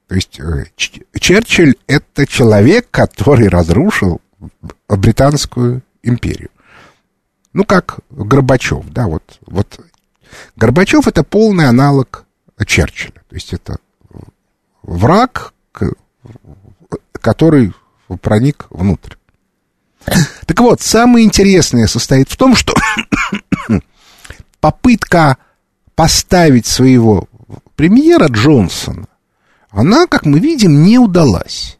То 0.08 0.14
есть 0.14 0.38
э, 0.38 0.66
Черчилль 0.76 1.74
это 1.86 2.26
человек, 2.26 2.88
который 2.90 3.48
разрушил 3.48 4.20
Британскую 4.88 5.82
империю. 6.02 6.50
Ну, 7.52 7.64
как 7.64 8.00
Горбачев, 8.10 8.84
да, 8.90 9.06
вот, 9.06 9.40
вот 9.46 9.80
Горбачев 10.56 11.08
это 11.08 11.24
полный 11.24 11.66
аналог 11.66 12.24
Черчилля. 12.64 13.22
То 13.28 13.34
есть 13.34 13.52
это 13.52 13.78
враг, 14.82 15.52
который 17.20 17.72
проник 18.20 18.66
внутрь. 18.70 19.14
Так 20.46 20.60
вот, 20.60 20.80
самое 20.80 21.24
интересное 21.24 21.88
состоит 21.88 22.30
в 22.30 22.36
том, 22.36 22.54
что 22.54 22.72
попытка 24.60 25.38
поставить 25.96 26.66
своего 26.66 27.28
премьера 27.74 28.28
Джонсона, 28.28 29.08
она, 29.70 30.06
как 30.06 30.24
мы 30.24 30.38
видим, 30.38 30.84
не 30.84 30.98
удалась. 30.98 31.78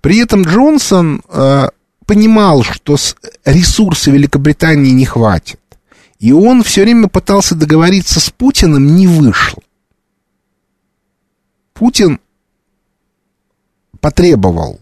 При 0.00 0.18
этом 0.18 0.42
Джонсон 0.42 1.22
э, 1.28 1.68
понимал, 2.06 2.62
что 2.62 2.96
ресурсы 3.44 4.10
Великобритании 4.10 4.92
не 4.92 5.04
хватит. 5.04 5.60
И 6.18 6.32
он 6.32 6.62
все 6.62 6.82
время 6.82 7.08
пытался 7.08 7.56
договориться 7.56 8.20
с 8.20 8.30
Путиным, 8.30 8.94
не 8.94 9.06
вышло. 9.06 9.62
Путин 11.74 12.20
потребовал 14.00 14.78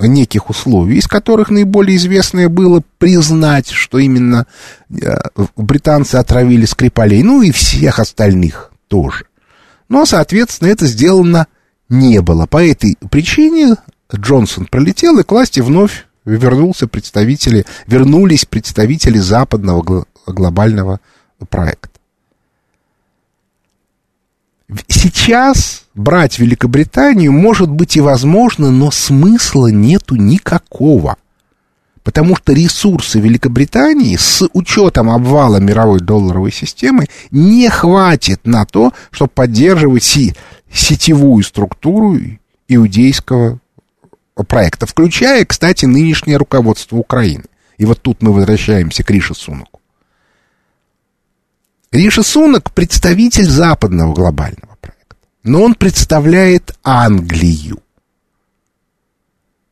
неких 0.00 0.50
условий, 0.50 0.98
из 0.98 1.06
которых 1.06 1.50
наиболее 1.50 1.96
известное 1.96 2.48
было 2.48 2.82
признать, 2.98 3.70
что 3.70 3.98
именно 3.98 4.46
э, 4.90 5.16
британцы 5.56 6.16
отравили 6.16 6.64
Скрипалей, 6.64 7.22
ну 7.22 7.42
и 7.42 7.50
всех 7.50 7.98
остальных 7.98 8.72
тоже. 8.88 9.26
Но, 9.88 10.04
соответственно, 10.04 10.68
это 10.68 10.86
сделано 10.86 11.46
не 11.88 12.20
было. 12.20 12.46
По 12.46 12.64
этой 12.64 12.96
причине 13.10 13.76
Джонсон 14.14 14.66
пролетел, 14.66 15.18
и 15.18 15.22
к 15.22 15.30
власти 15.30 15.60
вновь 15.60 16.06
вернулся 16.24 16.88
представители, 16.88 17.64
вернулись 17.86 18.44
представители 18.44 19.18
западного 19.18 20.06
глобального 20.26 21.00
проекта. 21.48 21.90
Сейчас 24.88 25.84
брать 25.94 26.38
Великобританию 26.38 27.32
может 27.32 27.70
быть 27.70 27.96
и 27.96 28.00
возможно, 28.00 28.70
но 28.70 28.90
смысла 28.90 29.68
нету 29.68 30.16
никакого. 30.16 31.16
Потому 32.02 32.36
что 32.36 32.52
ресурсы 32.52 33.18
Великобритании 33.18 34.16
с 34.16 34.48
учетом 34.52 35.10
обвала 35.10 35.58
мировой 35.58 36.00
долларовой 36.00 36.52
системы 36.52 37.06
не 37.30 37.68
хватит 37.68 38.40
на 38.44 38.64
то, 38.64 38.92
чтобы 39.10 39.30
поддерживать 39.30 40.04
сетевую 40.72 41.42
структуру 41.42 42.18
иудейского 42.68 43.58
проекта, 44.48 44.86
включая, 44.86 45.44
кстати, 45.44 45.84
нынешнее 45.86 46.36
руководство 46.36 46.96
Украины. 46.96 47.44
И 47.78 47.84
вот 47.84 48.02
тут 48.02 48.22
мы 48.22 48.32
возвращаемся 48.32 49.02
к 49.02 49.10
Рише 49.10 49.34
Сунаку. 49.34 49.80
Риша 51.96 52.22
Сунак 52.22 52.72
представитель 52.72 53.46
западного 53.46 54.12
глобального 54.12 54.76
проекта, 54.82 55.16
но 55.42 55.62
он 55.62 55.74
представляет 55.74 56.76
Англию. 56.84 57.78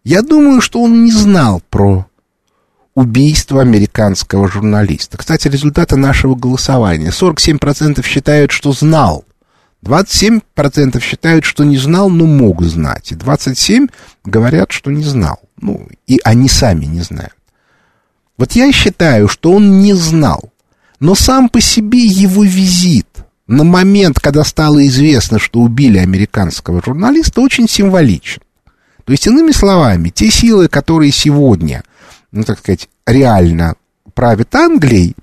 Я 0.05 0.23
думаю, 0.23 0.63
что 0.63 0.81
он 0.81 1.05
не 1.05 1.13
знал 1.13 1.61
про 1.69 2.07
убийство 2.95 3.61
американского 3.61 4.49
журналиста. 4.49 5.19
Кстати, 5.19 5.49
результаты 5.49 5.97
нашего 5.97 6.35
голосования. 6.35 7.11
47% 7.11 8.03
считают, 8.03 8.53
что 8.53 8.73
знал. 8.73 9.27
27% 9.83 11.03
считают, 11.03 11.45
что 11.45 11.63
не 11.63 11.77
знал, 11.77 12.09
но 12.09 12.25
мог 12.25 12.63
знать. 12.63 13.13
И 13.13 13.17
27% 13.17 13.91
говорят, 14.25 14.73
что 14.73 14.91
не 14.91 15.05
знал. 15.05 15.41
Ну, 15.61 15.87
и 16.07 16.19
они 16.25 16.49
сами 16.49 16.87
не 16.87 17.03
знают. 17.03 17.37
Вот 18.39 18.53
я 18.53 18.73
считаю, 18.73 19.29
что 19.29 19.53
он 19.53 19.81
не 19.81 19.93
знал. 19.93 20.54
Но 21.05 21.15
сам 21.15 21.51
по 21.51 21.61
себе 21.61 22.03
его 22.07 22.45
визит 22.45 23.07
на 23.47 23.63
момент, 23.63 24.19
когда 24.21 24.43
стало 24.43 24.87
известно, 24.87 25.39
что 25.39 25.61
убили 25.61 25.99
американского 25.99 26.83
журналиста, 26.83 27.43
очень 27.43 27.69
символичен. 27.69 28.41
То 29.05 29.13
есть, 29.13 29.27
иными 29.27 29.53
словами, 29.53 30.09
те 30.09 30.31
силы, 30.31 30.67
которые 30.67 31.13
сегодня, 31.13 31.85
ну, 32.33 32.43
так 32.43 32.61
сказать, 32.61 32.89
реально 33.07 33.75
правят 34.15 34.55
Англией, 34.55 35.15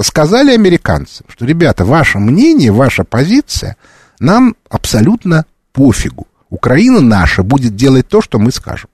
сказали 0.00 0.54
американцам, 0.54 1.26
что, 1.28 1.44
ребята, 1.44 1.84
ваше 1.84 2.18
мнение, 2.18 2.72
ваша 2.72 3.04
позиция 3.04 3.76
нам 4.18 4.56
абсолютно 4.70 5.44
пофигу. 5.74 6.26
Украина 6.48 7.02
наша 7.02 7.42
будет 7.42 7.76
делать 7.76 8.08
то, 8.08 8.22
что 8.22 8.38
мы 8.38 8.52
скажем. 8.52 8.88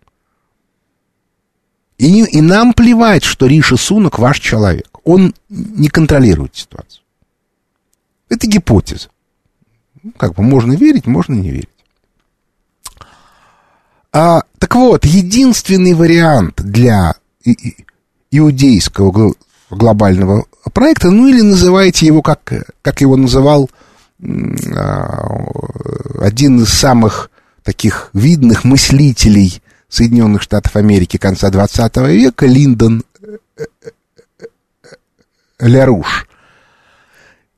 И, 1.99 2.25
и 2.25 2.41
нам 2.41 2.73
плевать, 2.73 3.23
что 3.23 3.47
Риша 3.47 3.77
Сунок 3.77 4.19
ваш 4.19 4.41
человек 4.41 4.92
он 5.05 5.35
не 5.49 5.89
контролирует 5.89 6.57
ситуацию. 6.57 7.03
Это 8.29 8.47
гипотеза. 8.47 9.09
Ну, 10.03 10.13
как 10.17 10.35
бы 10.35 10.43
можно 10.43 10.73
верить, 10.73 11.07
можно 11.07 11.35
не 11.35 11.51
верить. 11.51 11.69
А, 14.13 14.43
так 14.59 14.75
вот, 14.75 15.05
единственный 15.05 15.95
вариант 15.95 16.61
для 16.63 17.15
иудейского 18.31 19.35
глобального 19.71 20.47
проекта, 20.73 21.11
ну 21.11 21.29
или 21.29 21.41
называйте 21.41 22.07
его, 22.07 22.23
как, 22.23 22.53
как 22.83 23.01
его 23.01 23.17
называл 23.17 23.71
а, 24.77 25.27
один 26.21 26.63
из 26.63 26.69
самых 26.69 27.31
таких 27.63 28.11
видных 28.13 28.65
мыслителей 28.65 29.63
Соединенных 29.89 30.43
Штатов 30.43 30.77
Америки 30.77 31.17
конца 31.17 31.51
20 31.51 31.97
века, 32.09 32.47
Линдон 32.47 33.05
Ляруш. 35.63 36.27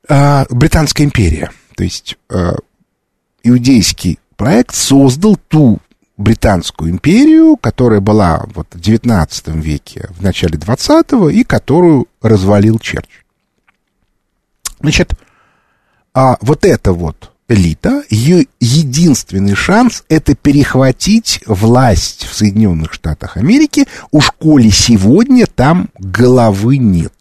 А, 0.07 0.45
Британская 0.49 1.03
империя. 1.03 1.51
То 1.75 1.83
есть 1.83 2.17
а, 2.29 2.55
иудейский 3.43 4.19
проект 4.37 4.75
создал 4.75 5.35
ту 5.35 5.79
британскую 6.17 6.91
империю, 6.91 7.57
которая 7.57 7.99
была 7.99 8.45
вот 8.53 8.67
в 8.71 8.79
19 8.79 9.47
веке, 9.47 10.07
в 10.11 10.21
начале 10.21 10.57
20-го, 10.57 11.29
и 11.29 11.43
которую 11.43 12.07
развалил 12.21 12.79
Черч. 12.79 13.25
Значит, 14.79 15.13
а 16.13 16.37
вот 16.41 16.63
эта 16.63 16.93
вот 16.93 17.31
элита, 17.47 18.03
ее 18.09 18.47
единственный 18.59 19.55
шанс 19.55 20.03
это 20.09 20.35
перехватить 20.35 21.41
власть 21.45 22.25
в 22.25 22.33
Соединенных 22.33 22.93
Штатах 22.93 23.37
Америки, 23.37 23.85
у 24.11 24.21
школе 24.21 24.71
сегодня 24.71 25.45
там 25.45 25.89
головы 25.97 26.77
нет. 26.77 27.13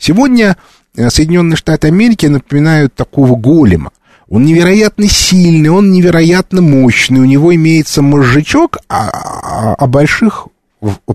Сегодня 0.00 0.56
э, 0.96 1.10
Соединенные 1.10 1.56
Штаты 1.56 1.88
Америки 1.88 2.26
напоминают 2.26 2.94
такого 2.94 3.36
голема. 3.36 3.92
Он 4.28 4.44
невероятно 4.44 5.06
сильный, 5.08 5.68
он 5.68 5.92
невероятно 5.92 6.62
мощный, 6.62 7.20
у 7.20 7.24
него 7.24 7.54
имеется 7.54 8.00
мозжечок, 8.00 8.78
а, 8.88 9.10
а, 9.10 9.74
а 9.74 9.86
больших 9.86 10.48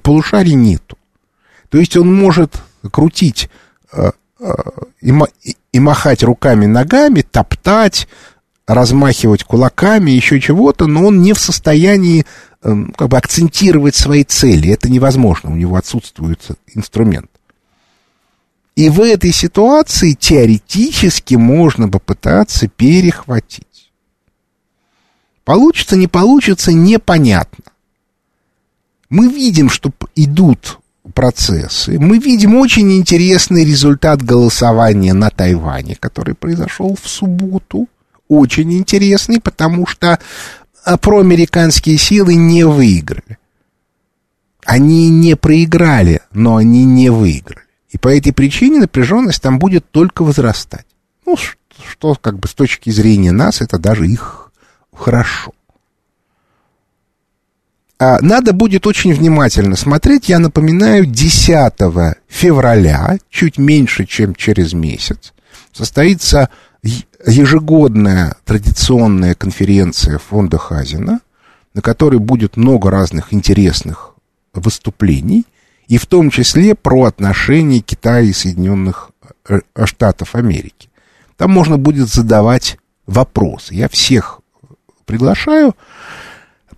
полушарий 0.04 0.54
нету. 0.54 0.98
То 1.69 1.80
есть 1.80 1.98
он 1.98 2.13
может 2.13 2.62
крутить 2.91 3.50
э, 3.91 4.12
э, 4.39 4.54
и, 5.02 5.13
и 5.71 5.80
махать 5.80 6.24
руками, 6.24 6.67
ногами, 6.67 7.21
топтать, 7.21 8.08
размахивать 8.67 9.43
кулаками, 9.43 10.12
еще 10.12 10.39
чего-то, 10.39 10.86
но 10.86 11.08
он 11.08 11.21
не 11.21 11.34
в 11.34 11.39
состоянии 11.39 12.26
эм, 12.62 12.93
как 12.95 13.10
бы 13.10 13.17
акцентировать 13.17 13.95
свои 13.95 14.24
цели. 14.24 14.71
Это 14.71 14.89
невозможно, 14.89 15.52
у 15.52 15.56
него 15.56 15.76
отсутствует 15.76 16.45
инструмент. 16.74 17.30
И 18.76 18.90
в 18.90 19.02
этой 19.02 19.32
ситуации 19.32 20.14
теоретически 20.14 21.36
можно 21.36 21.88
попытаться 21.88 22.68
перехватить. 22.68 23.92
Получится, 25.46 25.96
не 25.96 26.08
получится, 26.08 26.74
непонятно. 26.74 27.64
Мы 29.10 29.30
видим, 29.30 29.70
что 29.70 29.92
идут 30.16 30.80
процессы. 31.14 31.98
Мы 32.00 32.18
видим 32.18 32.56
очень 32.56 32.92
интересный 32.98 33.64
результат 33.64 34.22
голосования 34.22 35.14
на 35.14 35.30
Тайване, 35.30 35.96
который 35.96 36.36
произошел 36.36 36.98
в 37.02 37.08
субботу. 37.08 37.88
Очень 38.28 38.74
интересный, 38.74 39.40
потому 39.40 39.86
что 39.86 40.20
а, 40.84 40.98
проамериканские 40.98 41.98
силы 41.98 42.36
не 42.36 42.66
выиграли. 42.66 43.38
Они 44.66 45.10
не 45.10 45.36
проиграли, 45.36 46.22
но 46.34 46.56
они 46.56 46.84
не 46.84 47.10
выиграли. 47.10 47.64
И 47.89 47.98
по 47.98 48.15
этой 48.15 48.34
причине 48.34 48.80
напряженность 48.80 49.41
там 49.41 49.60
будет 49.60 49.89
только 49.91 50.24
возрастать. 50.24 50.86
Ну, 51.26 51.38
что, 51.38 51.58
что 51.89 52.15
как 52.15 52.39
бы 52.39 52.48
с 52.48 52.54
точки 52.54 52.89
зрения 52.89 53.32
нас, 53.32 53.62
это 53.62 53.78
даже 53.78 54.08
их 54.08 54.52
хорошо. 54.93 55.54
А 57.98 58.19
надо 58.21 58.54
будет 58.54 58.88
очень 58.88 59.13
внимательно 59.13 59.76
смотреть. 59.76 60.28
Я 60.28 60.39
напоминаю, 60.39 61.06
10 61.06 61.74
февраля, 62.28 63.17
чуть 63.30 63.58
меньше, 63.58 64.06
чем 64.06 64.36
через 64.36 64.74
месяц, 64.74 65.34
состоится 65.71 66.50
ежегодная 67.26 68.36
традиционная 68.43 69.34
конференция 69.34 70.19
фонда 70.19 70.58
Хазина, 70.58 71.21
на 71.74 71.82
которой 71.82 72.19
будет 72.19 72.58
много 72.58 72.91
разных 72.91 73.34
интересных 73.34 74.15
выступлений 74.54 75.45
и 75.88 75.98
в 75.98 76.06
том 76.06 76.30
числе 76.30 76.76
про 76.76 77.06
отношения 77.06 77.80
Китая 77.80 78.21
и 78.21 78.34
Соединенных 78.34 79.12
э, 79.48 79.60
Штатов 79.86 80.36
Америки. 80.36 80.89
Там 81.38 81.52
можно 81.52 81.78
будет 81.78 82.08
задавать 82.10 82.78
вопросы. 83.06 83.76
Я 83.76 83.89
всех 83.89 84.41
приглашаю. 85.06 85.76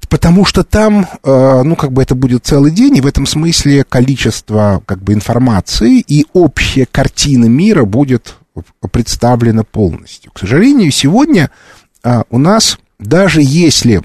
потому 0.10 0.46
что 0.46 0.64
там, 0.64 1.06
э, 1.24 1.62
ну, 1.64 1.76
как 1.76 1.92
бы 1.92 2.02
это 2.02 2.16
будет 2.16 2.46
целый 2.46 2.72
день, 2.72 2.98
и 2.98 3.02
в 3.02 3.08
этом 3.08 3.26
смысле 3.26 3.84
количество, 3.84 4.82
как 4.86 5.00
бы, 5.00 5.14
информации 5.14 6.00
и 6.00 6.26
общая 6.34 6.86
картина 6.86 7.46
мира 7.46 7.84
будет 7.84 8.36
представлена 8.92 9.64
полностью. 9.64 10.32
К 10.32 10.40
сожалению, 10.40 10.92
сегодня 10.92 11.52
э, 12.04 12.24
у 12.30 12.38
нас, 12.38 12.80
даже 13.00 13.42
если 13.42 14.02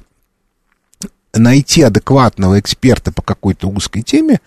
найти 1.34 1.82
адекватного 1.82 2.60
эксперта 2.60 3.12
по 3.12 3.22
какой-то 3.22 3.68
узкой 3.68 4.02
теме, 4.02 4.40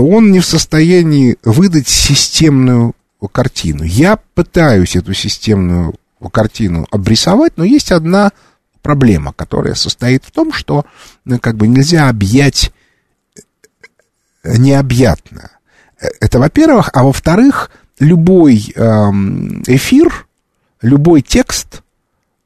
то 0.00 0.06
он 0.06 0.32
не 0.32 0.40
в 0.40 0.46
состоянии 0.46 1.36
выдать 1.44 1.86
системную 1.86 2.94
картину. 3.32 3.84
Я 3.84 4.16
пытаюсь 4.32 4.96
эту 4.96 5.12
системную 5.12 5.94
картину 6.32 6.86
обрисовать, 6.90 7.58
но 7.58 7.64
есть 7.64 7.92
одна 7.92 8.32
проблема, 8.80 9.34
которая 9.34 9.74
состоит 9.74 10.24
в 10.24 10.30
том, 10.30 10.54
что 10.54 10.86
ну, 11.26 11.38
как 11.38 11.58
бы 11.58 11.68
нельзя 11.68 12.08
объять 12.08 12.72
э, 14.42 14.56
необъятно. 14.56 15.50
Это 15.98 16.38
во-первых, 16.38 16.88
а 16.94 17.04
во-вторых, 17.04 17.70
любой 17.98 18.72
эм, 18.74 19.62
эфир, 19.66 20.26
любой 20.80 21.20
текст, 21.20 21.82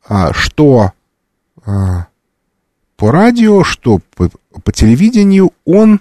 а, 0.08 0.32
что 0.32 0.90
а, 1.64 2.08
по 2.96 3.12
радио, 3.12 3.62
что 3.62 4.00
по, 4.16 4.28
по 4.64 4.72
телевидению, 4.72 5.52
он 5.64 6.00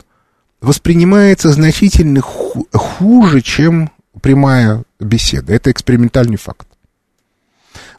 воспринимается 0.63 1.49
значительно 1.49 2.21
хуже, 2.21 3.41
чем 3.41 3.91
прямая 4.21 4.83
беседа. 4.99 5.53
Это 5.53 5.69
экспериментальный 5.69 6.37
факт. 6.37 6.65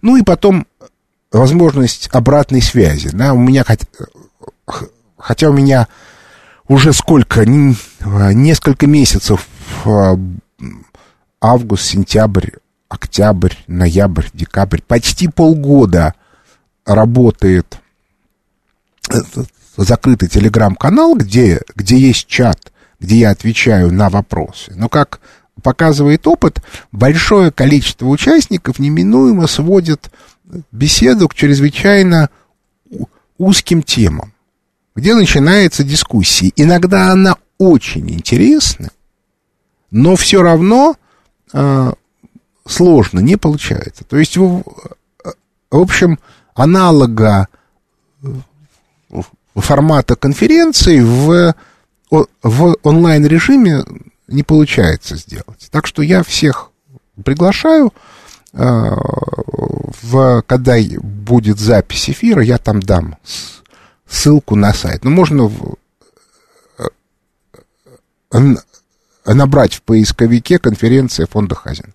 Ну 0.01 0.17
и 0.17 0.23
потом 0.23 0.67
возможность 1.31 2.09
обратной 2.11 2.63
связи. 2.63 3.11
Да, 3.11 3.35
у 3.35 3.39
меня, 3.39 3.65
хотя 5.19 5.51
у 5.51 5.53
меня 5.53 5.89
уже 6.67 6.95
сколько, 6.95 7.45
несколько 7.45 8.87
месяцев, 8.87 9.47
а, 9.85 10.19
август, 11.43 11.85
сентябрь, 11.85 12.51
октябрь, 12.89 13.55
ноябрь, 13.67 14.29
декабрь, 14.33 14.81
почти 14.81 15.29
полгода 15.29 16.15
работает 16.87 17.79
закрытый 19.77 20.29
телеграм-канал, 20.29 21.15
где, 21.15 21.61
где 21.75 21.99
есть 21.99 22.27
чат, 22.27 22.73
где 23.01 23.17
я 23.17 23.31
отвечаю 23.31 23.93
на 23.93 24.09
вопросы. 24.09 24.73
Но 24.75 24.89
как 24.89 25.21
показывает 25.63 26.27
опыт, 26.27 26.63
большое 26.93 27.51
количество 27.51 28.07
участников 28.07 28.79
неминуемо 28.79 29.47
сводит 29.47 30.11
беседу 30.71 31.29
к 31.29 31.35
чрезвычайно 31.35 32.31
узким 33.39 33.83
темам, 33.83 34.33
где 34.95 35.15
начинается 35.15 35.85
дискуссия. 35.85 36.53
Иногда 36.57 37.11
она 37.11 37.37
очень 37.59 38.11
интересна, 38.11 38.91
но 39.91 40.17
все 40.17 40.43
равно 40.43 40.97
э, 41.53 41.93
сложно, 42.67 43.21
не 43.21 43.37
получается. 43.37 44.05
То 44.05 44.17
есть, 44.19 44.37
в, 44.37 44.63
в 44.63 45.79
общем, 45.79 46.19
аналога 46.55 47.49
формата 49.61 50.17
конференции 50.17 51.01
в, 51.01 51.55
в 52.11 52.77
онлайн-режиме 52.83 53.85
не 54.29 54.43
получается 54.43 55.17
сделать. 55.17 55.69
Так 55.71 55.87
что 55.87 56.03
я 56.03 56.23
всех 56.23 56.71
приглашаю. 57.23 57.93
Э, 58.53 58.95
в, 60.03 60.43
когда 60.47 60.77
будет 60.99 61.59
запись 61.59 62.11
эфира, 62.11 62.43
я 62.43 62.59
там 62.59 62.81
дам 62.81 63.17
ссылку 64.09 64.55
на 64.55 64.73
сайт. 64.73 65.05
Ну, 65.05 65.11
можно 65.11 65.51
э, 68.31 68.39
набрать 69.27 69.75
в 69.75 69.83
поисковике 69.83 70.59
конференция 70.59 71.27
фонда 71.27 71.55
Хазин. 71.55 71.95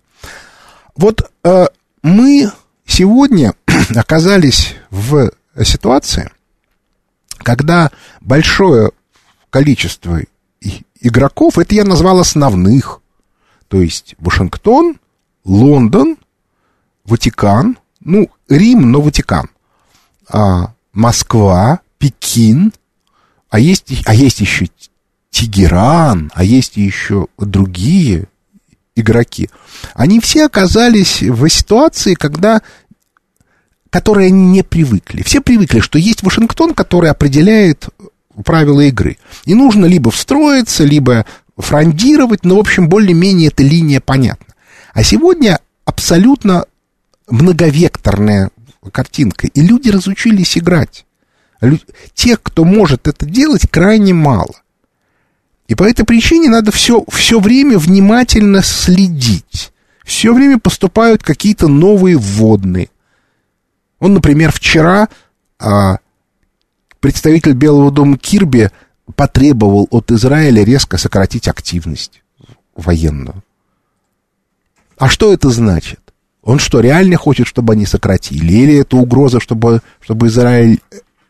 Вот 0.96 1.30
э, 1.44 1.66
мы 2.02 2.50
сегодня 2.86 3.54
оказались 3.94 4.76
в 4.90 5.30
ситуации, 5.64 6.30
когда 7.42 7.90
большое 8.20 8.92
количество 9.50 10.20
игроков, 11.00 11.58
это 11.58 11.74
я 11.74 11.84
назвал 11.84 12.20
основных, 12.20 13.00
то 13.68 13.80
есть 13.80 14.14
Вашингтон, 14.18 14.98
Лондон, 15.44 16.16
Ватикан, 17.04 17.78
ну, 18.00 18.30
Рим, 18.48 18.90
но 18.90 19.00
Ватикан, 19.00 19.48
а, 20.28 20.74
Москва, 20.92 21.80
Пекин, 21.98 22.72
а 23.48 23.58
есть, 23.58 23.92
а 24.06 24.14
есть 24.14 24.40
еще 24.40 24.68
Тегеран, 25.30 26.30
а 26.34 26.44
есть 26.44 26.76
еще 26.76 27.28
другие 27.38 28.28
игроки. 28.94 29.48
Они 29.94 30.20
все 30.20 30.46
оказались 30.46 31.22
в 31.22 31.48
ситуации, 31.48 32.14
когда 32.14 32.62
которые 33.90 34.28
они 34.28 34.46
не 34.46 34.62
привыкли. 34.62 35.22
Все 35.22 35.40
привыкли, 35.40 35.80
что 35.80 35.98
есть 35.98 36.22
Вашингтон, 36.22 36.74
который 36.74 37.10
определяет 37.10 37.88
правила 38.44 38.80
игры. 38.80 39.18
И 39.44 39.54
нужно 39.54 39.86
либо 39.86 40.10
встроиться, 40.10 40.84
либо 40.84 41.26
фрондировать, 41.56 42.44
но, 42.44 42.56
в 42.56 42.60
общем, 42.60 42.88
более-менее 42.88 43.48
эта 43.48 43.62
линия 43.62 44.00
понятна. 44.00 44.54
А 44.94 45.02
сегодня 45.02 45.58
абсолютно 45.84 46.64
многовекторная 47.28 48.50
картинка, 48.92 49.46
и 49.46 49.60
люди 49.60 49.90
разучились 49.90 50.56
играть. 50.56 51.04
Тех, 52.14 52.42
кто 52.42 52.64
может 52.64 53.08
это 53.08 53.26
делать, 53.26 53.68
крайне 53.68 54.14
мало. 54.14 54.54
И 55.68 55.74
по 55.74 55.84
этой 55.84 56.04
причине 56.04 56.48
надо 56.48 56.72
все, 56.72 57.04
все 57.08 57.38
время 57.38 57.78
внимательно 57.78 58.62
следить. 58.62 59.72
Все 60.04 60.32
время 60.32 60.58
поступают 60.58 61.22
какие-то 61.22 61.68
новые 61.68 62.16
вводные. 62.16 62.88
Он, 64.00 64.14
например, 64.14 64.50
вчера 64.50 65.08
а, 65.58 65.98
представитель 67.00 67.52
Белого 67.52 67.90
дома 67.90 68.18
Кирби 68.18 68.70
потребовал 69.14 69.86
от 69.90 70.10
Израиля 70.10 70.64
резко 70.64 70.96
сократить 70.96 71.48
активность 71.48 72.22
военную. 72.74 73.42
А 74.98 75.08
что 75.08 75.32
это 75.32 75.50
значит? 75.50 76.00
Он 76.42 76.58
что, 76.58 76.80
реально 76.80 77.16
хочет, 77.16 77.46
чтобы 77.46 77.74
они 77.74 77.86
сократили? 77.86 78.52
Или 78.52 78.76
это 78.78 78.96
угроза, 78.96 79.40
чтобы, 79.40 79.82
чтобы 80.00 80.28
Израиль 80.28 80.80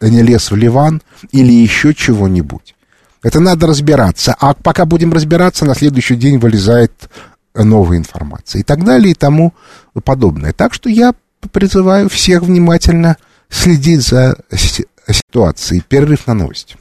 не 0.01 0.23
лез 0.23 0.51
в 0.51 0.57
Ливан? 0.57 1.03
Или 1.33 1.53
еще 1.53 1.95
чего-нибудь? 1.95 2.77
Это 3.23 3.41
надо 3.41 3.67
разбираться. 3.67 4.35
А 4.39 4.55
пока 4.55 4.87
будем 4.87 5.13
разбираться, 5.13 5.65
на 5.65 5.75
следующий 5.75 6.17
день 6.17 6.39
вылезает 6.39 7.11
новая 7.55 7.99
информация. 7.99 8.61
И 8.61 8.63
так 8.63 8.85
далее, 8.85 9.13
и 9.13 9.15
тому 9.15 9.53
подобное. 10.05 10.53
Так 10.53 10.73
что 10.75 10.89
я 10.89 11.15
призываю 11.49 12.09
всех 12.09 12.43
внимательно 12.43 13.17
следить 13.49 14.03
за 14.03 14.37
ситуацией. 14.53 15.83
Перерыв 15.89 16.27
на 16.27 16.35
новости. 16.35 16.77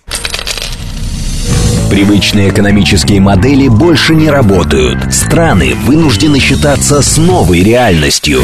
Привычные 1.89 2.50
экономические 2.50 3.19
модели 3.19 3.67
больше 3.67 4.13
не 4.13 4.30
работают. 4.30 5.12
Страны 5.12 5.74
вынуждены 5.74 6.39
считаться 6.39 7.02
с 7.02 7.17
новой 7.17 7.63
реальностью. 7.63 8.41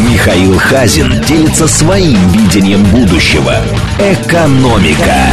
Михаил 0.00 0.56
Хазин 0.56 1.10
делится 1.28 1.68
своим 1.68 2.16
видением 2.30 2.82
будущего. 2.84 3.56
Экономика. 3.98 5.30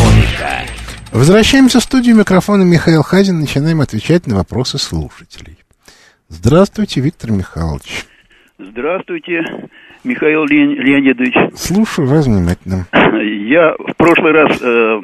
Возвращаемся 1.13 1.79
в 1.79 1.83
студию 1.83 2.17
микрофона 2.17 2.63
Михаил 2.63 3.01
Хазин. 3.01 3.39
Начинаем 3.39 3.79
отвечать 3.79 4.27
на 4.27 4.35
вопросы 4.35 4.77
слушателей. 4.77 5.57
Здравствуйте, 6.27 6.99
Виктор 6.99 7.31
Михайлович. 7.31 8.05
Здравствуйте, 8.59 9.41
Михаил 10.03 10.45
Леонидович. 10.45 11.35
Слушаю 11.55 12.07
вас 12.07 12.27
внимательно. 12.27 12.87
Я 12.93 13.75
в 13.77 13.95
прошлый 13.97 14.31
раз 14.31 14.59
э, 14.61 14.65
э, 14.65 15.01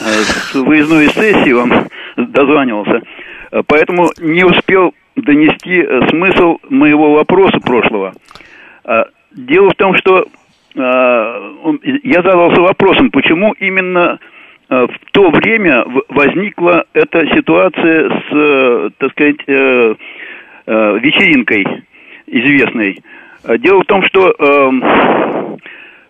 с 0.00 0.54
выездной 0.54 1.08
сессии 1.08 1.52
вам 1.52 1.88
дозванивался, 2.16 3.02
поэтому 3.66 4.10
не 4.20 4.44
успел 4.44 4.92
донести 5.16 5.82
э, 5.82 6.08
смысл 6.08 6.58
моего 6.68 7.14
вопроса 7.14 7.58
прошлого. 7.60 8.14
А, 8.84 9.06
дело 9.32 9.70
в 9.70 9.74
том, 9.74 9.94
что 9.96 10.20
э, 10.22 10.26
я 12.02 12.22
задался 12.22 12.60
вопросом, 12.60 13.10
почему 13.10 13.52
именно 13.58 14.18
э, 14.68 14.86
в 14.86 15.12
то 15.12 15.30
время 15.30 15.84
возникла 16.08 16.84
эта 16.92 17.26
ситуация 17.34 18.08
с, 18.08 18.24
э, 18.32 18.90
так 18.98 19.10
сказать, 19.12 19.40
э, 19.46 19.94
э, 20.66 20.98
вечеринкой 21.00 21.66
известной. 22.26 23.02
Э, 23.44 23.58
дело 23.58 23.82
в 23.82 23.86
том, 23.86 24.02
что 24.04 24.30
эм, 24.38 24.82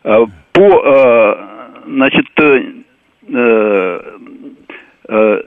э, 0.04 0.26
по 0.52 0.82
э, 0.84 1.34
значит, 1.86 2.26
э, 2.40 2.62
э, 5.08 5.42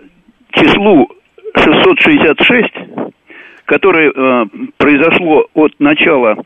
числу 0.51 1.09
666, 1.55 2.73
которое 3.65 4.11
э, 4.11 4.45
произошло 4.77 5.45
от 5.53 5.79
начала 5.79 6.37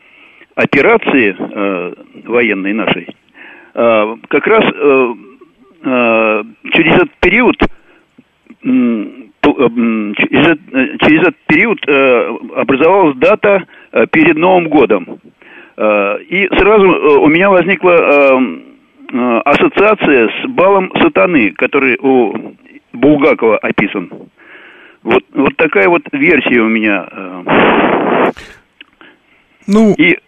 операции 0.54 1.34
э, 1.38 1.94
военной 2.24 2.72
нашей, 2.72 3.08
э, 3.74 4.16
как 4.28 4.46
раз 4.46 4.64
э, 4.64 5.14
через 6.72 6.94
этот 6.94 7.10
период 7.20 7.56
через, 8.62 10.58
через 11.00 11.20
этот 11.22 11.36
период 11.46 11.78
образовалась 12.54 13.16
дата 13.16 13.64
перед 14.10 14.36
Новым 14.36 14.68
годом. 14.68 15.20
И 15.78 16.48
сразу 16.58 17.20
у 17.22 17.28
меня 17.28 17.50
возникла 17.50 18.40
ассоциация 19.44 20.28
с 20.28 20.48
балом 20.48 20.92
сатаны, 21.00 21.52
который 21.52 21.98
у 22.00 22.54
Булгакова 22.92 23.58
описан. 23.58 24.10
Вот, 25.02 25.24
вот 25.32 25.56
такая 25.56 25.88
вот 25.88 26.02
версия 26.12 26.60
у 26.60 26.68
меня. 26.68 27.08
Э. 27.10 28.30
Ну... 29.66 29.94
И, 29.96 30.18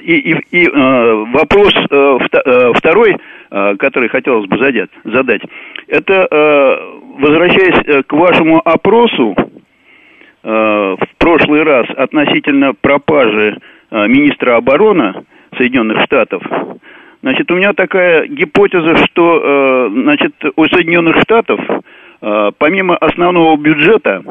и, 0.00 0.32
и, 0.32 0.36
и 0.50 0.68
э, 0.68 1.14
вопрос 1.32 1.72
э, 1.90 2.18
э, 2.44 2.72
второй, 2.74 3.16
э, 3.50 3.76
который 3.78 4.08
хотелось 4.08 4.46
бы 4.46 4.58
задать, 4.58 5.42
это, 5.86 6.28
э, 6.30 6.76
возвращаясь 7.18 7.86
э, 7.86 8.02
к 8.02 8.12
вашему 8.12 8.60
опросу 8.64 9.34
э, 9.36 9.44
в 10.42 11.08
прошлый 11.18 11.62
раз 11.62 11.86
относительно 11.96 12.72
пропажи 12.74 13.58
э, 13.90 14.06
министра 14.08 14.56
обороны 14.56 15.24
Соединенных 15.56 16.02
Штатов, 16.04 16.42
значит, 17.22 17.50
у 17.50 17.56
меня 17.56 17.72
такая 17.72 18.26
гипотеза, 18.26 18.96
что, 19.06 19.40
э, 19.42 19.88
значит, 19.92 20.34
у 20.56 20.64
Соединенных 20.66 21.20
Штатов 21.22 21.60
Э, 22.22 22.52
помимо 22.56 22.96
основного 22.96 23.56
бюджета, 23.56 24.22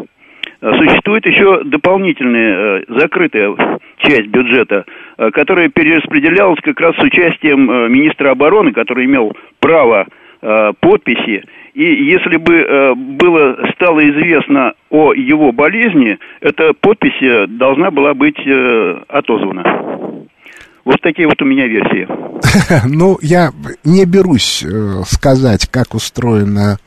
э, 0.61 0.73
существует 0.77 1.25
еще 1.25 1.63
дополнительная 1.65 2.79
э, 2.79 2.83
закрытая 2.87 3.53
часть 3.97 4.27
бюджета, 4.27 4.85
которая 5.33 5.69
перераспределялась 5.69 6.59
как 6.63 6.79
раз 6.79 6.95
с 6.95 7.03
участием 7.03 7.91
министра 7.91 8.31
обороны, 8.31 8.71
который 8.71 9.05
имел 9.05 9.35
право 9.59 10.07
подписи. 10.79 11.43
И 11.73 11.83
если 11.83 12.37
бы 12.37 12.95
было 12.95 13.57
стало 13.75 14.01
известно 14.09 14.73
о 14.89 15.13
его 15.13 15.51
болезни, 15.51 16.17
эта 16.41 16.73
подпись 16.73 17.47
должна 17.49 17.91
была 17.91 18.13
быть 18.13 18.39
отозвана. 19.07 20.25
Вот 20.83 20.99
такие 21.01 21.27
вот 21.27 21.41
у 21.41 21.45
меня 21.45 21.67
версии. 21.67 22.07
Ну, 22.87 23.17
я 23.21 23.51
не 23.85 24.05
берусь 24.05 24.65
сказать, 25.05 25.67
как 25.69 25.93
устроена 25.93 26.77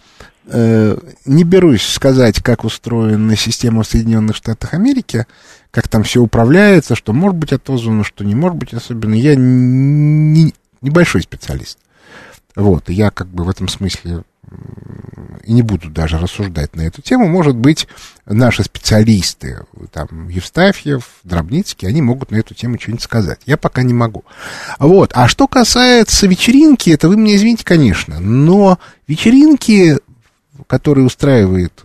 Э, 0.46 0.96
не 1.24 1.42
берусь 1.44 1.86
сказать, 1.86 2.42
как 2.42 2.64
устроена 2.64 3.34
система 3.34 3.82
в 3.82 3.86
Соединенных 3.86 4.36
Штатах 4.36 4.74
Америки, 4.74 5.26
как 5.70 5.88
там 5.88 6.02
все 6.02 6.20
управляется, 6.20 6.94
что 6.94 7.14
может 7.14 7.38
быть 7.38 7.52
отозвано, 7.52 8.04
что 8.04 8.24
не 8.24 8.34
может 8.34 8.58
быть 8.58 8.74
особенно. 8.74 9.14
Я 9.14 9.36
не, 9.36 10.52
небольшой 10.82 11.22
специалист. 11.22 11.78
Вот, 12.56 12.90
я 12.90 13.10
как 13.10 13.28
бы 13.28 13.44
в 13.44 13.48
этом 13.48 13.68
смысле 13.68 14.24
и 15.44 15.52
не 15.52 15.62
буду 15.62 15.90
даже 15.90 16.18
рассуждать 16.18 16.74
на 16.74 16.82
эту 16.82 17.02
тему. 17.02 17.28
Может 17.28 17.54
быть, 17.54 17.86
наши 18.24 18.64
специалисты, 18.64 19.64
там, 19.92 20.28
Евстафьев, 20.28 21.06
Дробницкий, 21.22 21.86
они 21.86 22.00
могут 22.00 22.30
на 22.30 22.36
эту 22.36 22.54
тему 22.54 22.78
что-нибудь 22.80 23.02
сказать. 23.02 23.40
Я 23.44 23.56
пока 23.56 23.82
не 23.82 23.92
могу. 23.92 24.24
Вот. 24.78 25.12
А 25.14 25.28
что 25.28 25.46
касается 25.46 26.26
вечеринки, 26.26 26.90
это 26.90 27.08
вы 27.08 27.16
меня 27.16 27.36
извините, 27.36 27.64
конечно, 27.64 28.20
но 28.20 28.78
вечеринки 29.06 29.98
который 30.66 31.04
устраивает 31.04 31.82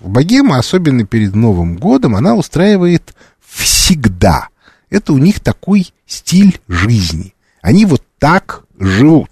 богема, 0.00 0.58
особенно 0.58 1.04
перед 1.04 1.34
Новым 1.34 1.76
годом, 1.76 2.14
она 2.16 2.34
устраивает 2.34 3.14
всегда. 3.46 4.48
Это 4.90 5.12
у 5.12 5.18
них 5.18 5.40
такой 5.40 5.92
стиль 6.06 6.60
жизни. 6.68 7.34
Они 7.62 7.86
вот 7.86 8.02
так 8.18 8.64
живут. 8.78 9.30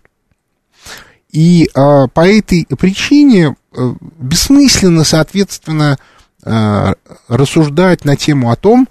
И 1.32 1.68
а, 1.74 2.08
по 2.08 2.28
этой 2.28 2.66
причине 2.78 3.56
а, 3.74 3.94
бессмысленно, 4.18 5.04
соответственно, 5.04 5.98
а, 6.44 6.94
рассуждать 7.28 8.04
на 8.04 8.16
тему 8.16 8.50
о 8.50 8.56
том, 8.56 8.88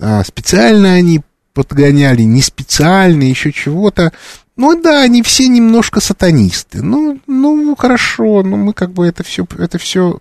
а, 0.00 0.24
специально 0.24 0.94
они 0.94 1.22
подгоняли, 1.54 2.22
не 2.22 2.42
специально, 2.42 3.22
еще 3.22 3.52
чего-то. 3.52 4.12
Ну 4.56 4.80
да, 4.80 5.02
они 5.02 5.22
все 5.22 5.48
немножко 5.48 6.00
сатанисты. 6.00 6.82
Ну, 6.82 7.20
ну 7.26 7.76
хорошо, 7.76 8.42
но 8.42 8.50
ну, 8.50 8.56
мы 8.56 8.72
как 8.72 8.92
бы 8.92 9.06
это 9.06 9.22
все, 9.22 9.46
это 9.58 9.78
все 9.78 10.18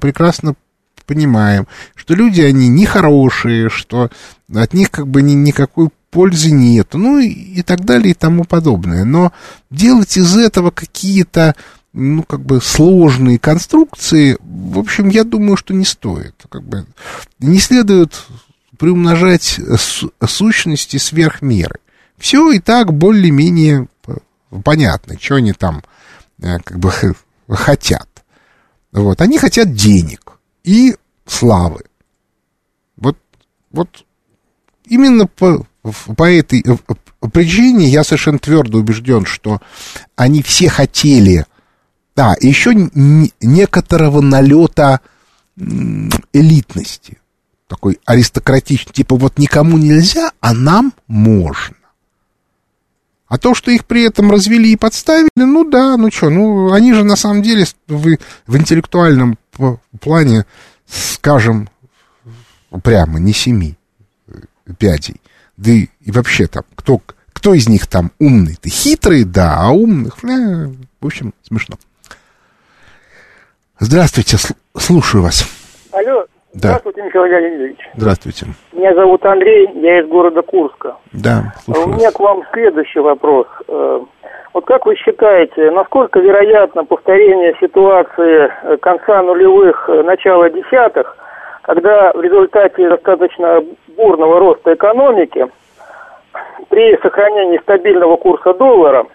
прекрасно 0.00 0.54
понимаем, 1.06 1.66
что 1.94 2.14
люди 2.14 2.42
они 2.42 2.68
нехорошие, 2.68 3.70
что 3.70 4.10
от 4.54 4.74
них 4.74 4.90
как 4.90 5.08
бы 5.08 5.22
ни, 5.22 5.32
никакой 5.32 5.88
пользы 6.10 6.50
нет, 6.50 6.94
ну 6.94 7.18
и, 7.18 7.28
и 7.28 7.62
так 7.62 7.84
далее 7.84 8.10
и 8.10 8.14
тому 8.14 8.44
подобное. 8.44 9.04
Но 9.04 9.32
делать 9.70 10.16
из 10.16 10.36
этого 10.36 10.70
какие-то, 10.70 11.54
ну, 11.92 12.22
как 12.22 12.40
бы 12.40 12.60
сложные 12.60 13.38
конструкции, 13.38 14.36
в 14.40 14.78
общем, 14.78 15.08
я 15.08 15.24
думаю, 15.24 15.56
что 15.56 15.74
не 15.74 15.84
стоит. 15.84 16.34
Как 16.48 16.62
бы 16.62 16.86
не 17.38 17.58
следует 17.58 18.26
приумножать 18.78 19.60
сущности 20.26 20.96
сверх 20.96 21.42
меры 21.42 21.80
все 22.18 22.50
и 22.50 22.58
так 22.58 22.92
более-менее 22.92 23.88
понятно, 24.64 25.18
что 25.18 25.36
они 25.36 25.52
там 25.52 25.82
э, 26.42 26.58
как 26.58 26.78
бы 26.78 26.90
хотят. 27.48 28.08
Вот, 28.92 29.20
они 29.20 29.38
хотят 29.38 29.74
денег 29.74 30.38
и 30.64 30.96
славы. 31.26 31.84
Вот, 32.96 33.16
вот 33.70 34.04
именно 34.86 35.26
по, 35.26 35.66
по 36.16 36.30
этой 36.30 36.64
причине 37.32 37.88
я 37.88 38.04
совершенно 38.04 38.38
твердо 38.38 38.78
убежден, 38.78 39.26
что 39.26 39.60
они 40.16 40.42
все 40.42 40.68
хотели, 40.68 41.46
да, 42.16 42.34
еще 42.40 42.74
некоторого 43.40 44.20
налета 44.20 45.00
элитности, 46.32 47.18
такой 47.66 47.98
аристократичный, 48.04 48.92
типа 48.92 49.16
вот 49.16 49.38
никому 49.38 49.78
нельзя, 49.78 50.32
а 50.40 50.54
нам 50.54 50.92
можно. 51.06 51.76
А 53.28 53.36
то, 53.36 53.54
что 53.54 53.70
их 53.70 53.84
при 53.84 54.04
этом 54.04 54.30
развели 54.30 54.72
и 54.72 54.76
подставили, 54.76 55.28
ну 55.36 55.68
да, 55.68 55.96
ну 55.98 56.10
что, 56.10 56.30
ну 56.30 56.72
они 56.72 56.94
же 56.94 57.04
на 57.04 57.14
самом 57.14 57.42
деле 57.42 57.66
в, 57.86 58.16
в 58.46 58.56
интеллектуальном 58.56 59.38
плане, 60.00 60.46
скажем, 60.86 61.68
прямо 62.82 63.18
не 63.18 63.34
семи 63.34 63.76
э, 64.28 64.32
пядей. 64.78 65.20
Да 65.58 65.72
и, 65.72 65.88
и 66.00 66.12
вообще 66.12 66.46
там, 66.46 66.62
кто, 66.76 67.00
кто 67.32 67.52
из 67.52 67.68
них 67.68 67.88
там 67.88 68.12
умный? 68.20 68.54
Ты 68.62 68.70
хитрый, 68.70 69.24
да, 69.24 69.56
а 69.58 69.70
умных, 69.72 70.22
э, 70.24 70.68
в 71.00 71.06
общем, 71.06 71.34
смешно. 71.42 71.76
Здравствуйте, 73.80 74.36
слушаю 74.76 75.24
вас. 75.24 75.44
Алло, 75.92 76.26
да. 76.54 76.78
Здравствуйте, 76.78 77.02
Михаил 77.02 77.24
Леонидович. 77.24 77.78
Здравствуйте. 77.96 78.46
Меня 78.72 78.94
зовут 78.94 79.24
Андрей, 79.26 79.68
я 79.74 80.00
из 80.00 80.08
города 80.08 80.42
Курска. 80.42 80.96
Да, 81.12 81.52
слушаю 81.64 81.88
У 81.88 81.92
меня 81.92 82.12
к 82.12 82.20
вам 82.20 82.44
следующий 82.52 83.00
вопрос. 83.00 83.48
Э, 83.66 84.00
вот 84.54 84.64
как 84.64 84.86
вы 84.86 84.94
считаете, 84.94 85.72
насколько 85.72 86.20
вероятно 86.20 86.84
повторение 86.84 87.54
ситуации 87.60 88.48
э, 88.62 88.76
конца 88.78 89.22
нулевых, 89.22 89.88
э, 89.88 90.02
начала 90.04 90.48
десятых, 90.50 91.16
когда 91.68 92.12
в 92.12 92.20
результате 92.20 92.88
достаточно 92.88 93.62
бурного 93.96 94.40
роста 94.40 94.74
экономики, 94.74 95.46
при 96.70 96.96
сохранении 96.96 97.58
стабильного 97.58 98.16
курса 98.16 98.52
доллара 98.54 99.06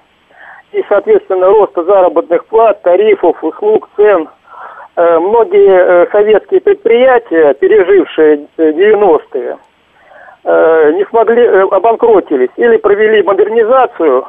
и, 0.71 0.81
соответственно, 0.87 1.47
роста 1.47 1.83
заработных 1.83 2.45
плат, 2.45 2.81
тарифов, 2.83 3.43
услуг, 3.43 3.89
цен– 3.97 4.29
Э, 4.95 5.17
многие 5.17 6.03
э, 6.03 6.07
советские 6.11 6.61
предприятия, 6.61 7.55
пережившие 7.55 8.45
90-е, 8.57 9.57
э, 10.43 10.91
не 10.91 11.05
смогли, 11.05 11.47
обанкротились 11.47 12.51
или 12.57 12.77
провели 12.77 13.23
модернизацию 13.23 14.23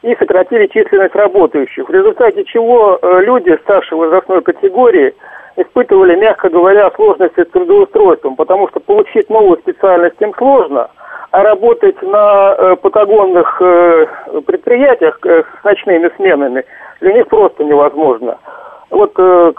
и 0.00 0.14
сократили 0.16 0.68
численность 0.68 1.14
работающих, 1.14 1.86
в 1.86 1.92
результате 1.92 2.44
чего 2.44 2.98
люди 3.02 3.58
старшей 3.62 3.98
возрастной 3.98 4.40
категории 4.40 5.14
испытывали, 5.56 6.16
мягко 6.16 6.48
говоря, 6.48 6.90
сложности 6.94 7.44
с 7.44 7.50
трудоустройством, 7.50 8.36
потому 8.36 8.68
что 8.68 8.80
получить 8.80 9.28
новую 9.30 9.58
специальность 9.58 10.20
им 10.20 10.32
сложно, 10.36 10.90
а 11.30 11.42
работать 11.42 12.00
на 12.02 12.76
патагонных 12.76 13.58
предприятиях 14.46 15.18
с 15.22 15.64
ночными 15.64 16.10
сменами 16.16 16.64
для 17.00 17.12
них 17.12 17.28
просто 17.28 17.64
невозможно 17.64 18.38
вот 18.90 19.12
э, 19.18 19.52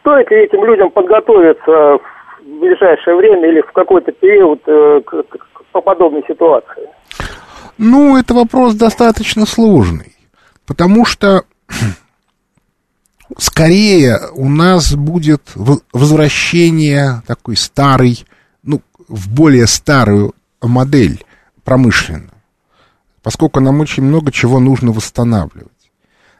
стоит 0.00 0.30
ли 0.30 0.44
этим 0.44 0.64
людям 0.64 0.90
подготовиться 0.90 1.70
в 1.70 2.60
ближайшее 2.60 3.16
время 3.16 3.48
или 3.48 3.60
в 3.60 3.72
какой-то 3.72 4.12
период 4.12 4.60
э, 4.66 5.00
к, 5.04 5.22
к, 5.22 5.64
по 5.72 5.80
подобной 5.80 6.24
ситуации? 6.26 6.88
Ну, 7.78 8.18
это 8.18 8.34
вопрос 8.34 8.74
достаточно 8.74 9.46
сложный, 9.46 10.14
потому 10.66 11.04
что 11.04 11.42
скорее 13.38 14.20
у 14.32 14.48
нас 14.48 14.94
будет 14.94 15.42
возвращение 15.92 17.22
такой 17.26 17.56
старой, 17.56 18.24
ну, 18.62 18.82
в 19.08 19.28
более 19.28 19.66
старую 19.66 20.34
модель 20.60 21.24
промышленную, 21.64 22.30
поскольку 23.22 23.60
нам 23.60 23.80
очень 23.80 24.02
много 24.02 24.32
чего 24.32 24.60
нужно 24.60 24.92
восстанавливать. 24.92 25.70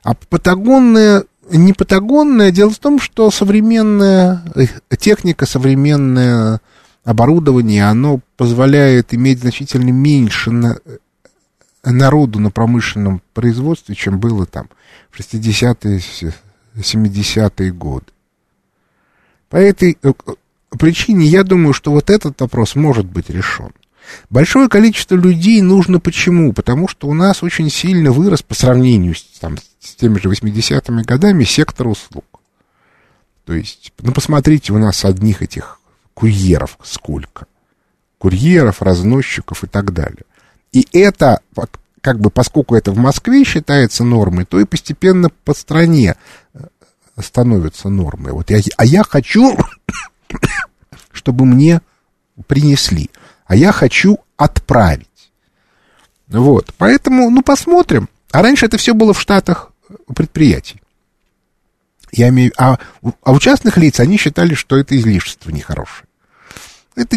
А 0.02 0.14
патагонная, 0.14 1.24
не 1.50 1.72
патагонная, 1.72 2.50
дело 2.50 2.70
в 2.70 2.78
том, 2.78 2.98
что 2.98 3.30
современная 3.30 4.42
э, 4.54 4.96
техника, 4.96 5.46
современное 5.46 6.60
оборудование, 7.04 7.84
оно 7.86 8.20
позволяет 8.36 9.12
иметь 9.14 9.40
значительно 9.40 9.90
меньше 9.90 10.50
на, 10.50 10.78
э, 10.84 11.90
народу 11.90 12.38
на 12.40 12.50
промышленном 12.50 13.22
производстве, 13.34 13.94
чем 13.94 14.20
было 14.20 14.46
там 14.46 14.68
в 15.10 15.20
60-е, 15.20 16.32
70-е 16.76 17.72
годы. 17.72 18.06
По 19.48 19.56
этой 19.56 19.98
э, 20.02 20.12
причине 20.78 21.26
я 21.26 21.42
думаю, 21.42 21.72
что 21.72 21.90
вот 21.90 22.10
этот 22.10 22.40
вопрос 22.40 22.74
может 22.74 23.06
быть 23.06 23.30
решен. 23.30 23.72
Большое 24.28 24.68
количество 24.68 25.14
людей 25.14 25.60
нужно 25.60 26.00
почему? 26.00 26.52
Потому 26.52 26.88
что 26.88 27.08
у 27.08 27.14
нас 27.14 27.42
очень 27.42 27.70
сильно 27.70 28.12
вырос 28.12 28.42
по 28.42 28.54
сравнению 28.54 29.14
с, 29.14 29.22
там, 29.40 29.56
с 29.78 29.94
теми 29.94 30.18
же 30.18 30.28
80-ми 30.28 31.02
годами 31.02 31.44
сектор 31.44 31.88
услуг. 31.88 32.24
То 33.44 33.54
есть, 33.54 33.92
ну, 34.00 34.12
посмотрите, 34.12 34.72
у 34.72 34.78
нас 34.78 35.04
одних 35.04 35.42
этих 35.42 35.80
курьеров 36.14 36.78
сколько. 36.82 37.46
Курьеров, 38.18 38.82
разносчиков 38.82 39.64
и 39.64 39.66
так 39.66 39.92
далее. 39.92 40.24
И 40.72 40.86
это, 40.92 41.40
как 42.00 42.18
бы, 42.18 42.30
поскольку 42.30 42.74
это 42.74 42.92
в 42.92 42.96
Москве 42.96 43.44
считается 43.44 44.04
нормой, 44.04 44.44
то 44.44 44.58
и 44.60 44.64
постепенно 44.64 45.30
по 45.44 45.54
стране 45.54 46.16
э, 46.54 46.60
становится 47.20 47.88
нормой. 47.88 48.32
Вот 48.32 48.50
я, 48.50 48.60
а 48.76 48.84
я 48.84 49.02
хочу, 49.02 49.56
чтобы 51.12 51.44
мне 51.44 51.80
принесли 52.46 53.10
а 53.50 53.56
я 53.56 53.72
хочу 53.72 54.20
отправить. 54.36 55.08
Вот, 56.28 56.72
поэтому, 56.78 57.30
ну, 57.30 57.42
посмотрим. 57.42 58.08
А 58.30 58.42
раньше 58.42 58.66
это 58.66 58.78
все 58.78 58.94
было 58.94 59.12
в 59.12 59.20
Штатах 59.20 59.72
предприятий. 60.14 60.80
Я 62.12 62.28
имею, 62.28 62.52
а, 62.56 62.78
а 63.24 63.32
у 63.32 63.40
частных 63.40 63.76
лиц 63.76 63.98
они 63.98 64.18
считали, 64.18 64.54
что 64.54 64.76
это 64.76 64.96
излишество 64.96 65.50
нехорошее. 65.50 66.06
Это, 66.94 67.16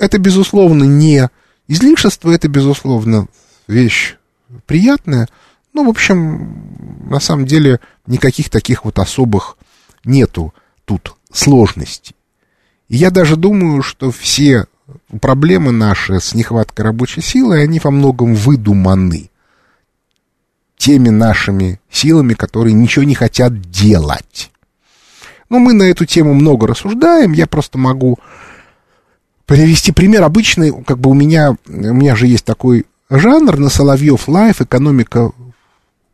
это 0.00 0.18
безусловно, 0.18 0.82
не 0.82 1.28
излишество, 1.68 2.32
это, 2.32 2.48
безусловно, 2.48 3.28
вещь 3.66 4.16
приятная. 4.66 5.28
Ну, 5.72 5.86
в 5.86 5.88
общем, 5.88 7.08
на 7.08 7.20
самом 7.20 7.46
деле, 7.46 7.80
никаких 8.06 8.50
таких 8.50 8.84
вот 8.84 8.98
особых 8.98 9.56
нету 10.04 10.52
тут 10.84 11.14
сложностей. 11.32 12.14
И 12.88 12.96
я 12.96 13.10
даже 13.10 13.36
думаю, 13.36 13.82
что 13.82 14.10
все 14.10 14.66
проблемы 15.20 15.72
наши 15.72 16.20
с 16.20 16.34
нехваткой 16.34 16.84
рабочей 16.84 17.22
силы, 17.22 17.60
они 17.60 17.80
во 17.82 17.90
многом 17.90 18.34
выдуманы 18.34 19.30
теми 20.76 21.10
нашими 21.10 21.80
силами, 21.90 22.34
которые 22.34 22.74
ничего 22.74 23.04
не 23.04 23.14
хотят 23.14 23.60
делать. 23.70 24.50
Ну, 25.48 25.58
мы 25.58 25.74
на 25.74 25.84
эту 25.84 26.06
тему 26.06 26.34
много 26.34 26.66
рассуждаем, 26.66 27.32
я 27.32 27.46
просто 27.46 27.78
могу 27.78 28.18
привести 29.46 29.92
пример. 29.92 30.22
Обычный, 30.22 30.72
как 30.84 30.98
бы 30.98 31.10
у 31.10 31.14
меня, 31.14 31.56
у 31.68 31.72
меня 31.72 32.16
же 32.16 32.26
есть 32.26 32.44
такой 32.44 32.86
жанр 33.18 33.58
на 33.58 33.68
Соловьев 33.68 34.28
Live, 34.28 34.60
экономика 34.60 35.32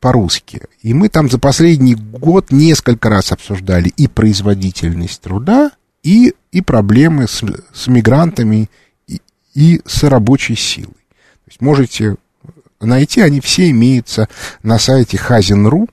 по-русски. 0.01 0.63
И 0.83 0.95
мы 0.95 1.09
там 1.09 1.29
за 1.31 1.39
последний 1.39 1.95
год 1.95 2.51
несколько 2.51 3.09
раз 3.09 3.33
обсуждали 3.33 3.89
и 3.89 4.09
производительность 4.09 5.21
труда, 5.21 5.71
и, 6.03 6.35
и 6.53 6.61
проблемы 6.61 7.27
с, 7.27 7.43
с 7.73 7.87
мигрантами 7.89 8.71
и, 9.07 9.21
и 9.55 9.81
с 9.85 10.03
рабочей 10.05 10.55
силой. 10.55 10.93
То 10.93 11.51
есть 11.51 11.61
можете 11.61 12.17
найти, 12.81 13.21
они 13.21 13.41
все 13.41 13.71
имеются 13.71 14.29
на 14.63 14.79
сайте 14.79 15.19
Хазин.ру. 15.19 15.89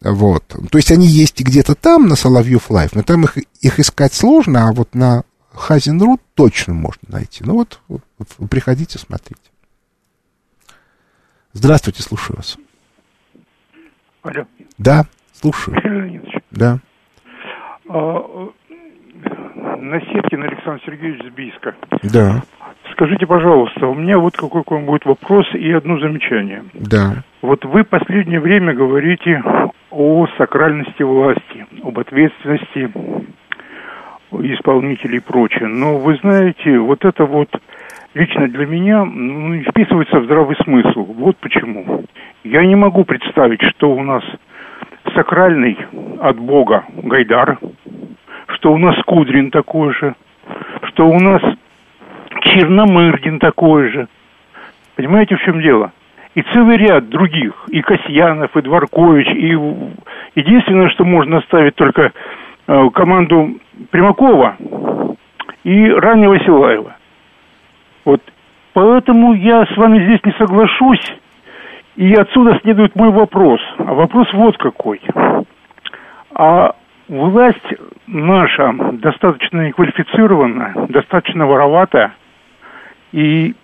Вот. 0.00 0.44
То 0.70 0.78
есть 0.78 0.90
они 0.90 1.06
есть 1.06 1.40
где-то 1.40 1.74
там, 1.74 2.08
на 2.08 2.16
Соловьев 2.16 2.70
Live, 2.70 2.94
но 2.94 3.02
там 3.02 3.24
их, 3.24 3.38
их 3.60 3.80
искать 3.80 4.14
сложно, 4.14 4.68
а 4.68 4.72
вот 4.72 4.94
на 4.94 5.24
Хазин.ру 5.52 6.20
точно 6.34 6.74
можно 6.74 7.02
найти. 7.08 7.42
Ну 7.44 7.54
вот, 7.54 7.80
вот 7.88 8.00
приходите, 8.50 8.98
смотрите. 8.98 9.40
Здравствуйте, 11.56 12.02
слушаю 12.02 12.36
вас. 12.36 12.58
Алло. 14.22 14.44
Да, 14.76 15.04
слушаю. 15.32 15.74
Да. 16.50 16.80
А, 17.88 18.50
Насеткин 19.78 20.42
Александр 20.42 20.82
Сергеевич 20.84 21.22
из 21.24 21.35
Бийска. 21.35 21.74
Да. 22.02 22.42
Скажите, 22.92 23.26
пожалуйста, 23.26 23.86
у 23.86 23.94
меня 23.94 24.18
вот 24.18 24.36
какой 24.36 24.64
к 24.64 24.70
вам 24.70 24.84
будет 24.84 25.06
вопрос 25.06 25.46
и 25.54 25.72
одно 25.72 25.98
замечание. 25.98 26.62
Да. 26.74 27.24
Вот 27.40 27.64
вы 27.64 27.84
последнее 27.84 28.40
время 28.40 28.74
говорите 28.74 29.42
о 29.90 30.26
сакральности 30.36 31.04
власти, 31.04 31.66
об 31.82 31.98
ответственности 31.98 32.92
исполнителей 34.30 35.18
и 35.18 35.20
прочее. 35.20 35.68
Но 35.68 35.96
вы 35.96 36.16
знаете, 36.16 36.78
вот 36.78 37.02
это 37.06 37.24
вот 37.24 37.48
лично 38.16 38.48
для 38.48 38.64
меня 38.66 39.04
ну, 39.04 39.54
не 39.54 39.62
вписывается 39.62 40.20
в 40.20 40.24
здравый 40.24 40.56
смысл. 40.64 41.04
Вот 41.04 41.36
почему. 41.36 42.04
Я 42.44 42.64
не 42.64 42.74
могу 42.74 43.04
представить, 43.04 43.60
что 43.62 43.90
у 43.90 44.02
нас 44.02 44.24
сакральный 45.14 45.76
от 46.20 46.38
Бога 46.38 46.84
Гайдар, 46.96 47.58
что 48.54 48.72
у 48.72 48.78
нас 48.78 48.96
Кудрин 49.04 49.50
такой 49.50 49.92
же, 49.92 50.14
что 50.84 51.06
у 51.06 51.20
нас 51.20 51.42
Черномырдин 52.40 53.38
такой 53.38 53.90
же. 53.90 54.08
Понимаете, 54.94 55.36
в 55.36 55.42
чем 55.42 55.60
дело? 55.60 55.92
И 56.34 56.42
целый 56.54 56.78
ряд 56.78 57.08
других, 57.10 57.66
и 57.68 57.82
Касьянов, 57.82 58.56
и 58.56 58.62
Дворкович, 58.62 59.28
и 59.28 60.40
единственное, 60.40 60.88
что 60.88 61.04
можно 61.04 61.38
оставить 61.38 61.74
только 61.74 62.12
э, 62.66 62.90
команду 62.94 63.58
Примакова 63.90 64.56
и 65.64 65.90
раннего 65.90 66.38
Силаева. 66.40 66.96
Вот 68.06 68.22
поэтому 68.72 69.34
я 69.34 69.66
с 69.66 69.76
вами 69.76 70.02
здесь 70.04 70.20
не 70.24 70.32
соглашусь, 70.38 71.04
и 71.96 72.14
отсюда 72.14 72.58
следует 72.62 72.94
мой 72.94 73.10
вопрос. 73.10 73.60
А 73.78 73.92
вопрос 73.92 74.32
вот 74.32 74.56
какой. 74.56 75.00
А 76.34 76.74
власть 77.08 77.74
наша 78.06 78.72
достаточно 78.92 79.66
неквалифицированная, 79.66 80.86
достаточно 80.88 81.46
вороватая, 81.46 82.14
и 83.12 83.54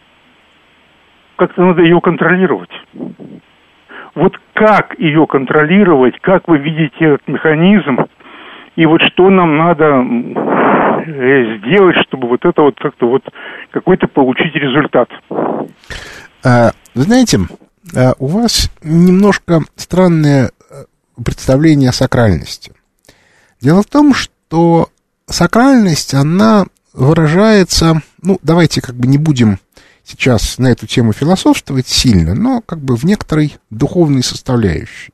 как-то 1.37 1.63
надо 1.63 1.83
ее 1.83 2.01
контролировать. 2.01 2.73
Вот 4.15 4.39
как 4.55 4.99
ее 4.99 5.27
контролировать, 5.27 6.19
как 6.21 6.49
вы 6.49 6.59
видите 6.59 6.97
этот 6.99 7.29
механизм, 7.29 8.07
и 8.75 8.87
вот 8.87 9.03
что 9.03 9.31
нам 9.31 9.57
надо 9.57 10.05
сделать, 11.05 11.97
чтобы 12.07 12.29
вот 12.29 12.45
это 12.45 12.63
вот 12.63 12.79
как-то 12.79 13.07
вот 13.09 13.23
какой-то 13.73 14.09
получить 14.09 14.55
результат. 14.55 15.09
А, 16.45 16.73
вы 16.95 17.03
знаете, 17.03 17.41
а, 17.95 18.13
у 18.19 18.27
вас 18.27 18.71
немножко 18.83 19.61
странное 19.77 20.51
э, 20.71 20.85
представление 21.23 21.91
о 21.91 21.93
сакральности. 21.93 22.73
Дело 23.61 23.83
в 23.83 23.87
том, 23.87 24.15
что 24.15 24.89
сакральность, 25.27 26.15
она 26.15 26.67
выражается, 26.93 28.03
ну, 28.21 28.39
давайте 28.43 28.81
как 28.81 28.97
бы 28.97 29.07
не 29.07 29.19
будем 29.19 29.59
сейчас 30.05 30.59
на 30.59 30.69
эту 30.69 30.87
тему 30.87 31.13
философствовать 31.13 31.87
сильно, 31.87 32.35
но 32.35 32.61
как 32.61 32.81
бы 32.81 32.97
в 32.97 33.05
некоторой 33.05 33.57
духовной 33.71 34.23
составляющей. 34.23 35.13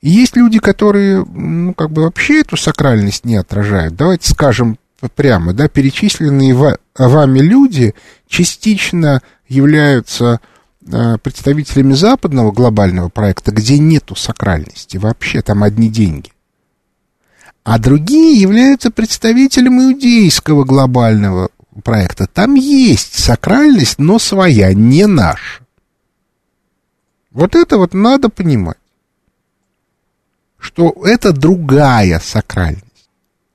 И 0.00 0.08
есть 0.08 0.36
люди, 0.36 0.58
которые, 0.58 1.24
ну, 1.24 1.74
как 1.74 1.90
бы 1.90 2.02
вообще 2.02 2.40
эту 2.40 2.56
сакральность 2.56 3.26
не 3.26 3.36
отражают. 3.36 3.94
Давайте 3.94 4.30
скажем 4.30 4.78
прямо, 5.08 5.52
да, 5.52 5.68
перечисленные 5.68 6.76
вами 6.96 7.38
люди 7.38 7.94
частично 8.28 9.22
являются 9.48 10.40
э, 10.86 11.16
представителями 11.18 11.94
западного 11.94 12.52
глобального 12.52 13.08
проекта, 13.08 13.50
где 13.50 13.78
нету 13.78 14.14
сакральности, 14.14 14.96
вообще 14.96 15.42
там 15.42 15.62
одни 15.62 15.88
деньги 15.88 16.30
а 17.64 17.78
другие 17.78 18.40
являются 18.40 18.90
представителем 18.90 19.80
иудейского 19.80 20.64
глобального 20.64 21.50
проекта. 21.84 22.26
Там 22.26 22.54
есть 22.54 23.18
сакральность, 23.18 23.98
но 23.98 24.18
своя, 24.18 24.72
не 24.74 25.06
наша. 25.06 25.64
Вот 27.30 27.54
это 27.54 27.78
вот 27.78 27.94
надо 27.94 28.28
понимать, 28.28 28.78
что 30.58 30.94
это 31.04 31.32
другая 31.32 32.18
сакральность, 32.18 33.08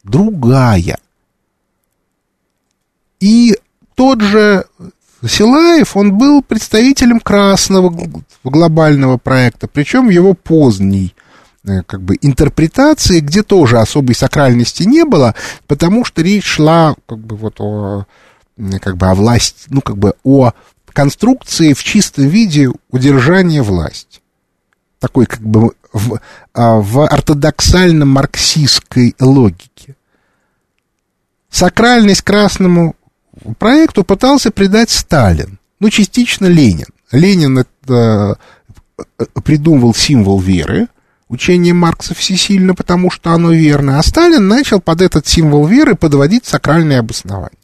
другая. 0.03 0.97
И 3.25 3.57
тот 3.95 4.21
же 4.21 4.65
Силаев, 5.25 5.97
он 5.97 6.17
был 6.17 6.43
представителем 6.43 7.19
красного 7.19 7.93
глобального 8.43 9.17
проекта, 9.17 9.67
причем 9.67 10.09
его 10.09 10.33
поздний 10.33 11.15
Э, 11.67 11.81
как 11.83 12.01
бы 12.01 12.15
интерпретации, 12.21 13.21
где 13.21 13.41
тоже 13.41 13.79
особой 13.79 14.13
сакральности 14.13 14.83
не 14.83 15.03
было, 15.03 15.33
потому 15.65 16.05
что 16.05 16.21
речь 16.21 16.45
шла 16.45 16.93
как 17.07 17.17
бы 17.17 17.35
вот 17.35 17.59
о 17.59 18.05
как 18.79 18.97
бы 18.97 19.07
о 19.07 19.15
власти, 19.15 19.65
ну 19.69 19.81
как 19.81 19.97
бы 19.97 20.13
о 20.23 20.51
конструкции 20.93 21.73
в 21.73 21.83
чистом 21.83 22.27
виде 22.27 22.69
удержания 22.89 23.63
власти. 23.63 24.21
Такой 24.99 25.25
как 25.25 25.41
бы 25.41 25.71
в, 25.91 26.19
а, 26.53 26.75
в 26.75 26.99
ортодоксально-марксистской 26.99 29.15
логике. 29.19 29.95
Сакральность 31.49 32.21
красному 32.21 32.95
проекту 33.53 34.03
пытался 34.03 34.51
придать 34.51 34.89
Сталин, 34.89 35.59
ну, 35.79 35.89
частично 35.89 36.47
Ленин. 36.47 36.87
Ленин 37.11 37.59
это, 37.59 38.37
э, 39.17 39.25
придумывал 39.43 39.93
символ 39.93 40.39
веры, 40.39 40.87
учение 41.29 41.73
Маркса 41.73 42.13
всесильно, 42.13 42.73
потому 42.73 43.11
что 43.11 43.31
оно 43.31 43.51
верно, 43.51 43.99
а 43.99 44.03
Сталин 44.03 44.47
начал 44.47 44.79
под 44.79 45.01
этот 45.01 45.27
символ 45.27 45.65
веры 45.65 45.95
подводить 45.95 46.45
сакральные 46.45 46.99
обоснования. 46.99 47.57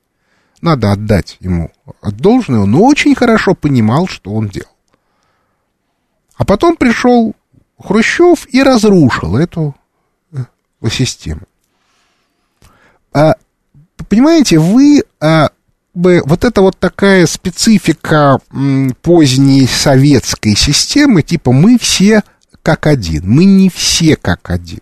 Надо 0.61 0.91
отдать 0.91 1.38
ему 1.39 1.71
должное, 2.03 2.59
он 2.59 2.75
очень 2.75 3.15
хорошо 3.15 3.55
понимал, 3.55 4.07
что 4.07 4.32
он 4.32 4.47
делал. 4.47 4.67
А 6.36 6.45
потом 6.45 6.75
пришел 6.75 7.36
Хрущев 7.79 8.47
и 8.51 8.61
разрушил 8.61 9.38
эту 9.38 9.75
э, 10.34 10.43
систему. 10.89 11.41
А, 13.13 13.36
понимаете, 14.07 14.59
вы 14.59 15.03
а, 15.19 15.49
бы 15.93 16.21
вот 16.25 16.43
это 16.43 16.61
вот 16.61 16.77
такая 16.77 17.25
специфика 17.25 18.39
поздней 19.01 19.67
советской 19.67 20.55
системы, 20.55 21.21
типа 21.21 21.51
мы 21.51 21.77
все 21.77 22.23
как 22.61 22.87
один. 22.87 23.29
Мы 23.29 23.45
не 23.45 23.69
все 23.69 24.15
как 24.15 24.49
один. 24.49 24.79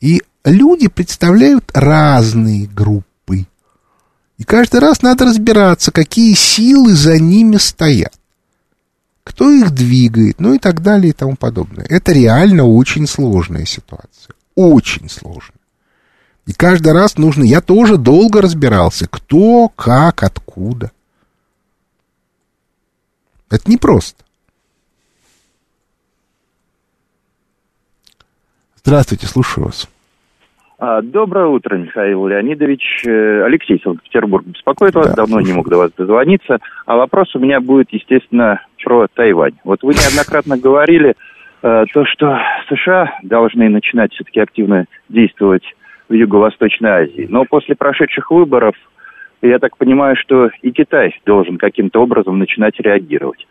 И 0.00 0.22
люди 0.44 0.88
представляют 0.88 1.70
разные 1.74 2.66
группы. 2.66 3.46
И 4.38 4.44
каждый 4.44 4.80
раз 4.80 5.02
надо 5.02 5.24
разбираться, 5.24 5.90
какие 5.92 6.34
силы 6.34 6.94
за 6.94 7.18
ними 7.18 7.56
стоят. 7.56 8.14
Кто 9.24 9.50
их 9.50 9.72
двигает, 9.72 10.38
ну 10.38 10.54
и 10.54 10.58
так 10.58 10.82
далее 10.82 11.10
и 11.10 11.12
тому 11.12 11.36
подобное. 11.36 11.84
Это 11.88 12.12
реально 12.12 12.64
очень 12.64 13.06
сложная 13.06 13.64
ситуация. 13.64 14.34
Очень 14.54 15.08
сложная. 15.08 15.58
И 16.46 16.52
каждый 16.52 16.92
раз 16.92 17.18
нужно... 17.18 17.42
Я 17.42 17.60
тоже 17.60 17.96
долго 17.96 18.40
разбирался, 18.40 19.08
кто, 19.10 19.68
как, 19.68 20.22
откуда. 20.22 20.92
Это 23.50 23.68
непросто. 23.70 24.24
Здравствуйте, 28.76 29.26
слушаю 29.26 29.66
вас. 29.66 29.88
А, 30.78 31.02
доброе 31.02 31.46
утро, 31.46 31.76
Михаил 31.76 32.28
Леонидович. 32.28 33.04
Э, 33.06 33.42
Алексей, 33.44 33.80
Санкт-Петербург. 33.82 34.46
Беспокоит 34.46 34.94
вас, 34.94 35.08
да, 35.08 35.14
давно 35.14 35.38
слушаю. 35.38 35.46
не 35.48 35.56
мог 35.56 35.68
до 35.68 35.78
вас 35.78 35.90
дозвониться. 35.96 36.58
А 36.84 36.96
вопрос 36.96 37.34
у 37.34 37.40
меня 37.40 37.60
будет, 37.60 37.88
естественно, 37.90 38.60
про 38.84 39.08
Тайвань. 39.12 39.54
Вот 39.64 39.82
вы 39.82 39.94
неоднократно 39.94 40.56
говорили 40.56 41.14
э, 41.62 41.84
то, 41.92 42.04
что 42.04 42.38
США 42.68 43.18
должны 43.24 43.68
начинать 43.68 44.12
все-таки 44.12 44.38
активно 44.38 44.84
действовать 45.08 45.64
в 46.08 46.12
Юго-Восточной 46.12 46.90
Азии. 46.90 47.26
Но 47.28 47.44
после 47.44 47.74
прошедших 47.74 48.30
выборов, 48.30 48.74
я 49.42 49.58
так 49.58 49.76
понимаю, 49.76 50.16
что 50.16 50.50
и 50.62 50.70
Китай 50.70 51.18
должен 51.24 51.58
каким-то 51.58 52.02
образом 52.02 52.38
начинать 52.38 52.78
реагировать. 52.80 53.46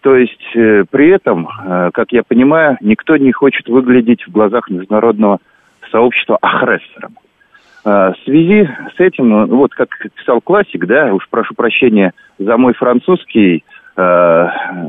То 0.00 0.16
есть 0.16 0.54
э, 0.54 0.84
при 0.90 1.08
этом, 1.08 1.48
э, 1.48 1.90
как 1.92 2.12
я 2.12 2.22
понимаю, 2.22 2.76
никто 2.80 3.16
не 3.16 3.32
хочет 3.32 3.68
выглядеть 3.68 4.26
в 4.26 4.30
глазах 4.30 4.70
международного 4.70 5.38
сообщества 5.90 6.38
агрессором. 6.40 7.16
Э, 7.84 8.12
в 8.12 8.24
связи 8.24 8.68
с 8.96 9.00
этим, 9.00 9.28
ну, 9.28 9.46
вот 9.46 9.74
как 9.74 9.88
писал 10.16 10.40
классик, 10.40 10.86
да, 10.86 11.12
уж 11.12 11.28
прошу 11.28 11.54
прощения 11.54 12.12
за 12.38 12.56
мой 12.56 12.74
французский, 12.74 13.64
э, 13.96 14.46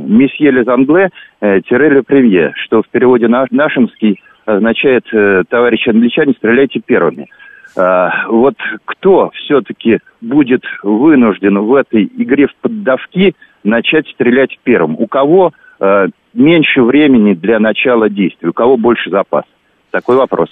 месье 0.07 0.51
лез 0.51 0.67
англе, 0.67 1.09
э, 1.41 1.61
тире 1.61 2.03
премье, 2.03 2.53
что 2.55 2.81
в 2.81 2.87
переводе 2.89 3.27
на 3.27 3.45
нашинский 3.51 4.21
означает 4.47 5.03
э, 5.13 5.43
товарищи 5.49 5.89
англичане, 5.89 6.33
стреляйте 6.33 6.79
первыми. 6.79 7.27
Э, 7.75 8.09
вот 8.29 8.55
кто 8.85 9.29
все-таки 9.35 9.99
будет 10.21 10.63
вынужден 10.83 11.59
в 11.59 11.75
этой 11.75 12.03
игре 12.05 12.47
в 12.47 12.55
поддавки– 12.61 13.35
начать 13.67 14.07
стрелять 14.07 14.57
первым? 14.63 14.95
У 14.97 15.07
кого 15.07 15.51
э, 15.79 16.07
меньше 16.33 16.81
времени 16.81 17.33
для 17.33 17.59
начала 17.59 18.09
действий? 18.09 18.49
У 18.49 18.53
кого 18.53 18.77
больше 18.77 19.09
запас? 19.09 19.43
Такой 19.91 20.17
вопрос. 20.17 20.49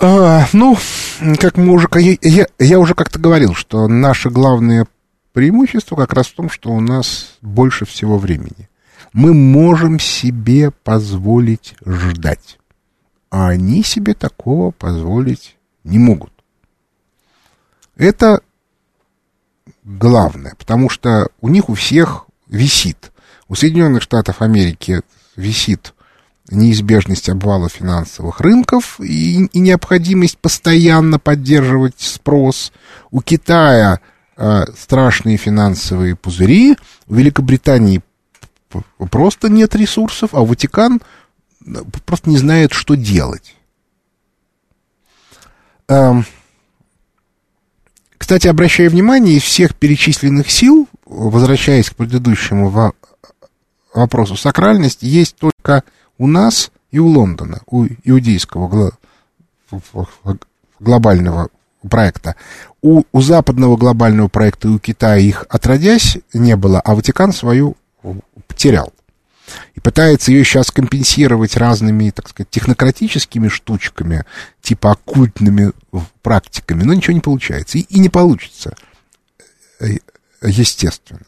А, 0.00 0.40
ну, 0.52 0.76
как 1.38 1.56
мы 1.56 1.72
уже, 1.72 1.86
я, 2.22 2.46
я 2.58 2.78
уже 2.80 2.94
как-то 2.94 3.20
говорил, 3.20 3.54
что 3.54 3.86
наше 3.86 4.30
главное 4.30 4.86
преимущество 5.32 5.96
как 5.96 6.12
раз 6.12 6.26
в 6.26 6.34
том, 6.34 6.50
что 6.50 6.70
у 6.70 6.80
нас 6.80 7.38
больше 7.40 7.84
всего 7.84 8.18
времени. 8.18 8.68
Мы 9.12 9.34
можем 9.34 9.98
себе 9.98 10.70
позволить 10.84 11.74
ждать, 11.86 12.58
а 13.32 13.48
они 13.48 13.82
себе 13.82 14.12
такого 14.12 14.72
позволить 14.72 15.56
не 15.84 15.98
могут. 15.98 16.32
Это 17.96 18.42
главное, 19.84 20.54
потому 20.58 20.90
что 20.90 21.30
у 21.40 21.48
них 21.48 21.70
у 21.70 21.74
всех 21.74 22.26
висит. 22.46 23.10
У 23.48 23.54
Соединенных 23.54 24.02
Штатов 24.02 24.42
Америки 24.42 25.00
висит 25.34 25.94
неизбежность 26.50 27.30
обвала 27.30 27.70
финансовых 27.70 28.42
рынков 28.42 29.00
и, 29.00 29.46
и 29.46 29.58
необходимость 29.60 30.36
постоянно 30.36 31.18
поддерживать 31.18 32.00
спрос. 32.00 32.70
У 33.10 33.22
Китая 33.22 34.00
э, 34.36 34.64
страшные 34.76 35.38
финансовые 35.38 36.16
пузыри, 36.16 36.76
у 37.06 37.14
Великобритании 37.14 38.02
просто 39.10 39.48
нет 39.48 39.74
ресурсов, 39.74 40.34
а 40.34 40.44
Ватикан 40.44 41.00
просто 42.06 42.30
не 42.30 42.38
знает, 42.38 42.72
что 42.72 42.94
делать. 42.94 43.56
Эм, 45.88 46.24
кстати, 48.16 48.48
обращаю 48.48 48.90
внимание, 48.90 49.36
из 49.36 49.42
всех 49.42 49.74
перечисленных 49.74 50.50
сил, 50.50 50.88
возвращаясь 51.04 51.90
к 51.90 51.96
предыдущему 51.96 52.94
вопросу, 53.92 54.36
сакральность 54.36 55.02
есть 55.02 55.36
только 55.36 55.82
у 56.18 56.26
нас 56.26 56.70
и 56.90 56.98
у 56.98 57.08
Лондона, 57.08 57.60
у 57.66 57.84
иудейского 58.04 58.92
глобального 60.78 61.48
проекта. 61.88 62.36
У, 62.80 63.02
у 63.12 63.20
западного 63.20 63.76
глобального 63.76 64.28
проекта 64.28 64.68
и 64.68 64.70
у 64.70 64.78
Китая 64.78 65.18
их 65.18 65.44
отродясь 65.48 66.18
не 66.32 66.56
было, 66.56 66.80
а 66.80 66.94
Ватикан 66.94 67.32
свою 67.32 67.76
потерял 68.46 68.92
и 69.74 69.80
пытается 69.80 70.30
ее 70.32 70.44
сейчас 70.44 70.70
компенсировать 70.70 71.56
разными, 71.56 72.10
так 72.10 72.28
сказать, 72.28 72.50
технократическими 72.50 73.48
штучками, 73.48 74.24
типа 74.60 74.92
оккультными 74.92 75.72
практиками, 76.22 76.82
но 76.82 76.94
ничего 76.94 77.14
не 77.14 77.20
получается. 77.20 77.78
И, 77.78 77.82
и 77.82 77.98
не 77.98 78.08
получится, 78.08 78.74
э, 79.80 79.98
естественно. 80.42 81.22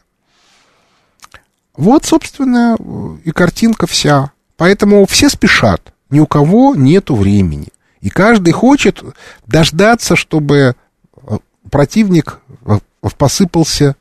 Вот, 1.75 2.05
собственно, 2.05 2.77
и 3.23 3.31
картинка 3.31 3.87
вся. 3.87 4.31
Поэтому 4.57 5.05
все 5.05 5.29
спешат, 5.29 5.93
ни 6.09 6.19
у 6.19 6.27
кого 6.27 6.75
нету 6.75 7.15
времени. 7.15 7.67
И 7.99 8.09
каждый 8.09 8.51
хочет 8.53 9.03
дождаться, 9.45 10.15
чтобы 10.15 10.75
э, 11.15 11.37
противник 11.69 12.39
э, 12.65 12.79
посыпался 13.17 13.95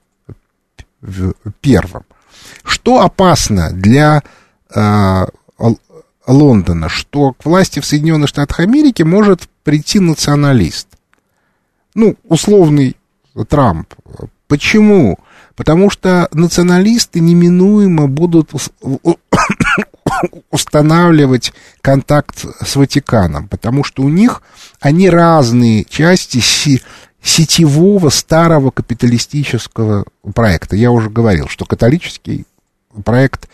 первым. 1.60 2.04
Что 2.64 3.02
опасно 3.02 3.70
для 3.72 4.22
э, 4.74 5.26
Лондона? 6.26 6.88
Что 6.88 7.32
к 7.32 7.44
власти 7.44 7.80
в 7.80 7.84
Соединенных 7.84 8.28
Штатах 8.28 8.60
Америки 8.60 9.02
может 9.02 9.48
прийти 9.62 10.00
националист. 10.00 10.88
Ну, 11.94 12.16
условный 12.24 12.96
Трамп. 13.48 13.92
Почему? 14.48 15.18
Потому 15.56 15.90
что 15.90 16.28
националисты 16.32 17.20
неминуемо 17.20 18.08
будут 18.08 18.50
устанавливать 20.50 21.52
контакт 21.80 22.44
с 22.64 22.76
Ватиканом, 22.76 23.48
потому 23.48 23.84
что 23.84 24.02
у 24.02 24.08
них 24.08 24.42
они 24.80 25.08
разные 25.08 25.84
части 25.84 26.40
сетевого 27.22 28.10
старого 28.10 28.70
капиталистического 28.70 30.04
проекта. 30.34 30.76
Я 30.76 30.90
уже 30.90 31.08
говорил, 31.10 31.48
что 31.48 31.64
католический 31.64 32.46
проект 33.02 33.48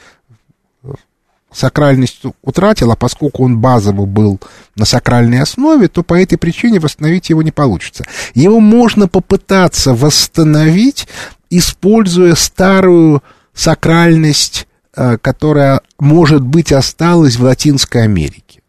сакральность 1.52 2.22
утратил, 2.42 2.92
а 2.92 2.96
поскольку 2.96 3.44
он 3.44 3.58
базово 3.58 4.06
был 4.06 4.40
на 4.76 4.84
сакральной 4.84 5.40
основе, 5.40 5.88
то 5.88 6.02
по 6.02 6.14
этой 6.14 6.36
причине 6.38 6.78
восстановить 6.78 7.30
его 7.30 7.42
не 7.42 7.50
получится. 7.50 8.04
Его 8.34 8.60
можно 8.60 9.08
попытаться 9.08 9.94
восстановить, 9.94 11.08
используя 11.50 12.34
старую 12.34 13.22
сакральность, 13.52 14.68
э, 14.94 15.18
которая, 15.18 15.80
может 15.98 16.42
быть, 16.42 16.72
осталась 16.72 17.36
в 17.36 17.42
Латинской 17.42 18.04
Америке. 18.04 18.62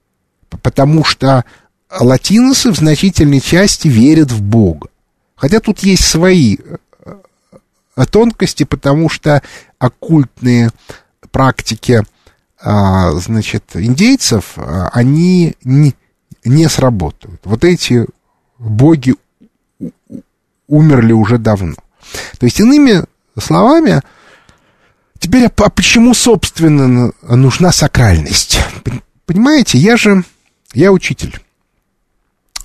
Потому 0.62 1.04
что 1.04 1.46
латиносы 2.00 2.72
в 2.72 2.78
значительной 2.78 3.42
части 3.42 3.88
верят 3.88 4.32
в 4.32 4.42
Бога. 4.42 4.90
Хотя 5.36 5.60
тут 5.60 5.80
есть 5.80 6.06
свои 6.06 6.58
э, 6.58 6.78
тонкости, 8.10 8.64
потому 8.64 9.10
что 9.10 9.42
оккультные 9.80 10.72
практики 11.32 12.04
а, 12.64 13.12
значит, 13.14 13.64
индейцев, 13.74 14.54
а, 14.58 14.90
они 14.94 15.56
не, 15.64 15.96
не 16.46 16.70
сработают. 16.70 17.42
Вот 17.44 17.64
эти 17.64 18.06
боги 18.60 19.16
умерли 20.68 21.12
уже 21.14 21.38
давно. 21.38 21.76
То 22.38 22.46
есть, 22.46 22.60
иными 22.60 23.04
словами, 23.40 24.02
теперь, 25.20 25.46
а 25.46 25.70
почему, 25.70 26.14
собственно, 26.14 27.12
нужна 27.24 27.72
сакральность? 27.72 28.60
Понимаете, 29.26 29.78
я 29.78 29.98
же, 29.98 30.24
я 30.74 30.92
учитель. 30.92 31.42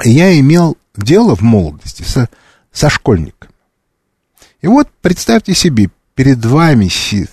Я 0.04 0.38
имел 0.38 0.76
дело 0.94 1.34
в 1.34 1.40
молодости 1.40 2.02
со, 2.02 2.28
со 2.70 2.90
школьниками. 2.90 3.52
И 4.66 4.68
вот 4.68 4.88
представьте 5.00 5.54
себе, 5.54 5.90
перед 6.16 6.44
вами 6.44 6.88
си, 6.88 7.28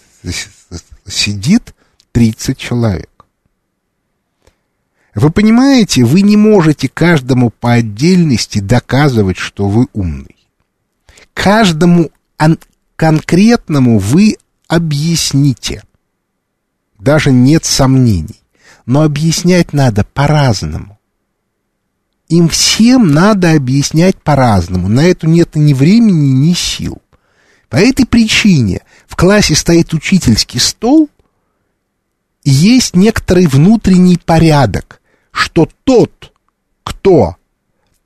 сидит 1.08 1.74
30 2.12 2.56
человек. 2.56 3.10
Вы 5.16 5.32
понимаете, 5.32 6.04
вы 6.04 6.22
не 6.22 6.38
можете 6.38 6.90
каждому 6.90 7.50
по 7.50 7.74
отдельности 7.74 8.60
доказывать, 8.60 9.38
что 9.38 9.68
вы 9.68 9.88
умный. 9.94 10.36
Каждому 11.34 12.12
конкретному 12.96 13.98
вы 13.98 14.38
объясните. 14.68 15.82
Даже 17.00 17.32
нет 17.32 17.66
сомнений. 17.66 18.44
Но 18.86 19.02
объяснять 19.02 19.74
надо 19.74 20.04
по-разному. 20.04 21.00
Им 22.30 22.48
всем 22.48 23.08
надо 23.08 23.54
объяснять 23.54 24.22
по-разному. 24.22 24.88
На 24.88 25.06
это 25.06 25.26
нет 25.26 25.56
ни 25.56 25.74
времени, 25.74 26.28
ни 26.28 26.54
сил. 26.54 27.02
По 27.74 27.78
этой 27.78 28.06
причине 28.06 28.84
в 29.08 29.16
классе 29.16 29.56
стоит 29.56 29.96
учительский 29.96 30.60
стол, 30.60 31.10
и 32.44 32.52
есть 32.52 32.96
некоторый 32.96 33.48
внутренний 33.48 34.20
порядок, 34.24 35.02
что 35.32 35.68
тот, 35.84 36.34
кто 36.84 37.36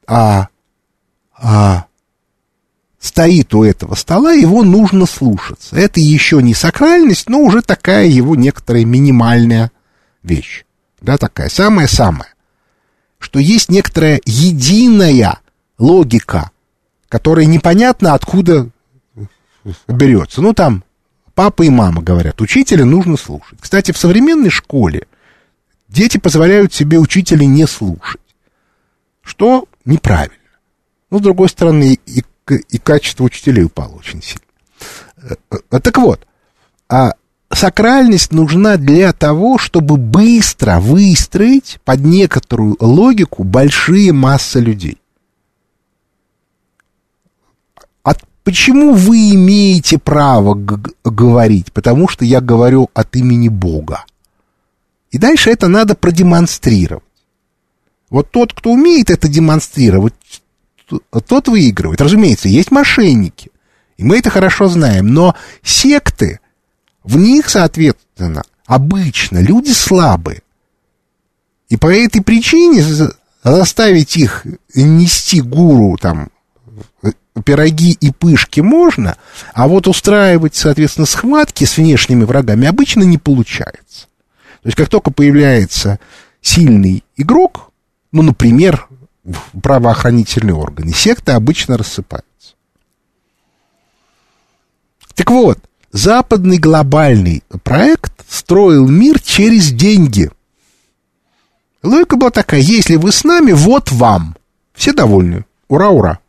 а, 0.07 0.47
а, 1.37 1.85
стоит 2.97 3.53
у 3.53 3.65
этого 3.65 3.95
стола, 3.95 4.31
его 4.31 4.63
нужно 4.63 5.05
слушаться. 5.05 5.75
Это 5.75 5.99
еще 5.99 6.41
не 6.41 6.53
сакральность, 6.53 7.27
но 7.27 7.39
уже 7.39 7.61
такая 7.61 8.05
его 8.05 8.37
некоторая 8.37 8.85
минимальная 8.85 9.73
вещь. 10.23 10.63
Да, 11.01 11.17
такая, 11.17 11.49
самая-самая. 11.49 12.33
Что 13.19 13.37
есть 13.39 13.67
некоторая 13.67 14.21
единая 14.23 15.39
логика, 15.77 16.51
которая 17.09 17.43
непонятно 17.43 18.13
откуда 18.13 18.69
берется. 19.87 20.41
Ну, 20.41 20.53
там 20.53 20.83
папа 21.35 21.63
и 21.63 21.69
мама 21.69 22.01
говорят, 22.01 22.41
учителя 22.41 22.85
нужно 22.85 23.17
слушать. 23.17 23.59
Кстати, 23.61 23.91
в 23.91 23.97
современной 23.97 24.49
школе 24.49 25.07
дети 25.87 26.17
позволяют 26.17 26.73
себе 26.73 26.99
учителя 26.99 27.45
не 27.45 27.65
слушать, 27.67 28.21
что 29.21 29.67
неправильно. 29.85 30.35
Ну, 31.09 31.19
с 31.19 31.21
другой 31.21 31.49
стороны, 31.49 31.99
и 32.05 32.23
и 32.51 32.77
качество 32.77 33.23
учителей 33.23 33.65
упало 33.65 33.95
очень 33.95 34.21
сильно. 34.21 34.45
Э, 35.17 35.35
э, 35.71 35.79
так 35.79 35.97
вот, 35.97 36.25
а 36.89 37.13
сакральность 37.51 38.31
нужна 38.31 38.77
для 38.77 39.13
того, 39.13 39.57
чтобы 39.57 39.97
быстро 39.97 40.79
выстроить 40.79 41.79
под 41.83 42.01
некоторую 42.01 42.77
логику 42.79 43.43
большие 43.43 44.13
массы 44.13 44.59
людей. 44.59 44.97
А 48.03 48.13
почему 48.47 48.93
вы 48.93 49.33
имеете 49.33 49.97
право 49.97 50.53
говорить? 51.03 51.73
Потому 51.73 52.07
что 52.07 52.23
я 52.23 52.39
говорю 52.39 52.89
от 52.93 53.13
имени 53.17 53.49
Бога. 53.49 54.05
И 55.11 55.17
дальше 55.17 55.49
это 55.49 55.67
надо 55.67 55.95
продемонстрировать. 55.95 57.03
Вот 58.09 58.31
тот, 58.31 58.53
кто 58.53 58.71
умеет 58.71 59.09
это 59.09 59.27
демонстрировать, 59.27 60.13
тот 61.27 61.49
выигрывает. 61.49 61.99
Разумеется, 61.99 62.47
есть 62.47 62.71
мошенники, 62.71 63.51
и 63.97 64.05
мы 64.05 64.19
это 64.19 64.29
хорошо 64.29 64.69
знаем, 64.69 65.07
но 65.07 65.35
секты, 65.61 66.39
в 67.03 67.17
них, 67.17 67.49
соответственно, 67.49 68.43
обычно 68.65 69.39
люди 69.39 69.71
слабые. 69.71 70.41
И 71.67 71.75
по 71.75 71.93
этой 71.93 72.21
причине 72.21 72.81
заставить 73.43 74.15
их 74.15 74.45
нести 74.73 75.41
гуру 75.41 75.97
там 75.97 76.29
пироги 77.45 77.91
и 77.99 78.11
пышки 78.11 78.61
можно, 78.61 79.17
а 79.53 79.67
вот 79.67 79.87
устраивать, 79.87 80.55
соответственно, 80.55 81.05
схватки 81.05 81.63
с 81.65 81.77
внешними 81.77 82.23
врагами 82.23 82.67
обычно 82.67 83.03
не 83.03 83.17
получается. 83.17 84.07
То 84.61 84.67
есть, 84.69 84.77
как 84.77 84.89
только 84.89 85.11
появляется 85.11 85.99
сильный 86.41 87.03
игрок, 87.15 87.71
ну, 88.11 88.21
например, 88.21 88.87
правоохранительные 89.61 90.55
органы. 90.55 90.93
Секты 90.93 91.33
обычно 91.33 91.77
рассыпаются. 91.77 92.55
Так 95.13 95.31
вот, 95.31 95.59
западный 95.91 96.57
глобальный 96.57 97.43
проект 97.63 98.13
строил 98.29 98.87
мир 98.87 99.19
через 99.21 99.71
деньги. 99.71 100.29
Логика 101.83 102.17
была 102.17 102.29
такая, 102.29 102.59
если 102.59 102.95
вы 102.95 103.11
с 103.11 103.23
нами, 103.23 103.51
вот 103.51 103.91
вам. 103.91 104.35
Все 104.73 104.93
довольны. 104.93 105.45
Ура, 105.67 105.89
ура. 105.89 106.19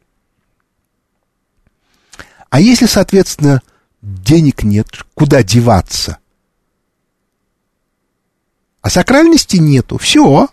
А 2.50 2.60
если, 2.60 2.86
соответственно, 2.86 3.62
денег 4.02 4.62
нет, 4.62 4.86
куда 5.14 5.42
деваться? 5.42 6.18
А 8.80 8.90
сакральности 8.90 9.56
нету. 9.56 9.98
Все. 9.98 10.48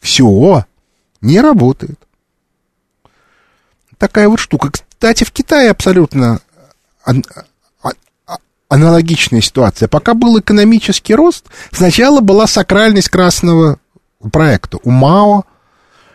Все 0.00 0.64
не 1.20 1.40
работает. 1.40 1.98
Такая 3.96 4.28
вот 4.28 4.38
штука. 4.38 4.70
Кстати, 4.70 5.24
в 5.24 5.32
Китае 5.32 5.70
абсолютно 5.70 6.40
аналогичная 8.68 9.40
ситуация. 9.40 9.88
Пока 9.88 10.14
был 10.14 10.38
экономический 10.38 11.14
рост, 11.14 11.46
сначала 11.72 12.20
была 12.20 12.46
сакральность 12.46 13.08
красного 13.08 13.78
проекта 14.30 14.78
у 14.82 14.90
Мао 14.90 15.44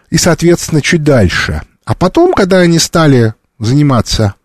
и, 0.10 0.18
соответственно, 0.18 0.82
чуть 0.82 1.04
дальше. 1.04 1.64
А 1.84 1.96
потом, 1.96 2.34
когда 2.34 2.60
они 2.60 2.80
стали 2.80 3.34
заниматься 3.60 4.36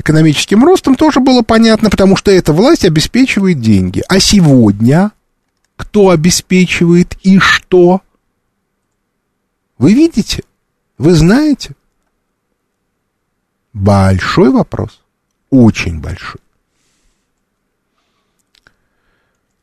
экономическим 0.00 0.64
ростом, 0.64 0.96
тоже 0.96 1.20
было 1.20 1.42
понятно, 1.42 1.90
потому 1.90 2.16
что 2.16 2.30
эта 2.30 2.52
власть 2.52 2.84
обеспечивает 2.84 3.60
деньги. 3.60 4.02
А 4.08 4.18
сегодня 4.18 5.12
кто 5.76 6.10
обеспечивает 6.10 7.16
и 7.22 7.38
что? 7.38 8.00
Вы 9.78 9.94
видите? 9.94 10.42
Вы 10.98 11.12
знаете? 11.12 11.74
Большой 13.72 14.50
вопрос. 14.50 15.00
Очень 15.50 16.00
большой. 16.00 16.40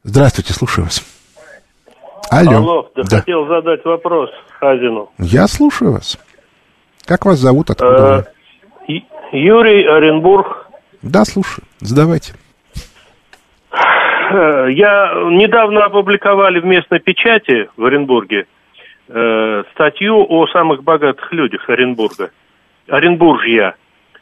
Здравствуйте, 0.04 0.54
слушаю 0.54 0.86
вас. 0.86 1.04
Алло. 2.30 2.58
Алло, 2.58 2.92
да, 2.96 3.04
да. 3.04 3.20
хотел 3.20 3.48
задать 3.48 3.84
вопрос 3.86 4.30
Хазину. 4.60 5.12
Я 5.18 5.48
слушаю 5.48 5.94
вас. 5.94 6.18
Как 7.06 7.26
вас 7.26 7.40
зовут? 7.40 7.70
Откуда 7.70 8.28
э, 8.88 8.94
Юрий 9.32 9.84
Оренбург. 9.86 10.68
Да, 11.02 11.26
слушаю. 11.26 11.66
Задавайте. 11.80 12.34
Э, 14.30 14.68
я 14.72 15.14
недавно 15.32 15.86
опубликовали 15.86 16.60
в 16.60 16.66
местной 16.66 17.00
печати 17.00 17.70
в 17.78 17.86
Оренбурге 17.86 18.48
э, 19.08 19.64
статью 19.72 20.26
о 20.28 20.48
самых 20.48 20.84
богатых 20.84 21.32
людях 21.32 21.70
Оренбурга. 21.70 22.32
Оренбуржья. 22.88 23.76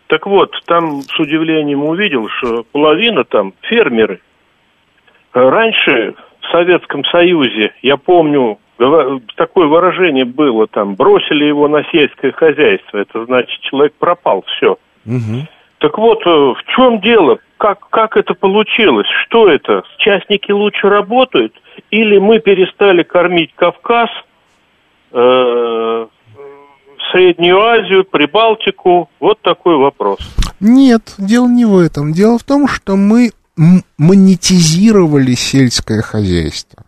Так 0.08 0.28
вот, 0.28 0.52
там 0.66 1.02
с 1.02 1.20
удивлением 1.20 1.84
увидел, 1.84 2.28
что 2.30 2.64
половина 2.72 3.24
там 3.24 3.54
фермеры. 3.62 4.22
Раньше 5.34 6.14
в 6.42 6.52
Советском 6.52 7.04
Союзе, 7.06 7.74
я 7.82 7.98
помню, 7.98 8.60
такое 9.36 9.68
выражение 9.68 10.26
было 10.26 10.68
там, 10.68 10.96
бросили 10.96 11.46
его 11.46 11.68
на 11.68 11.84
сельское 11.92 12.32
хозяйство. 12.32 12.98
Это 12.98 13.26
значит, 13.26 13.60
человек 13.62 13.94
пропал, 13.98 14.44
все. 14.56 14.78
Угу. 15.06 15.48
Так 15.80 15.98
вот, 15.98 16.20
э, 16.26 16.30
в 16.30 16.58
чем 16.76 17.00
дело? 17.02 17.40
Как, 17.58 17.88
как 17.90 18.18
это 18.18 18.34
получилось? 18.34 19.08
Что 19.26 19.50
это? 19.50 19.84
Частники 19.98 20.52
лучше 20.52 20.90
работают? 20.90 21.54
Или 21.90 22.18
мы 22.18 22.40
перестали 22.40 23.04
кормить 23.04 23.54
Кавказ– 23.56 24.10
Э, 25.16 26.08
Среднюю 27.12 27.62
Азию, 27.62 28.04
Прибалтику? 28.04 29.10
Вот 29.22 29.40
такой 29.42 29.78
вопрос. 29.78 30.20
Нет, 30.60 31.14
дело 31.18 31.48
не 31.48 31.64
в 31.64 31.78
этом. 31.78 32.12
Дело 32.12 32.38
в 32.38 32.44
том, 32.44 32.68
что 32.68 32.98
мы 32.98 33.32
монетизировали 33.98 35.34
сельское 35.34 36.02
хозяйство. 36.02 36.84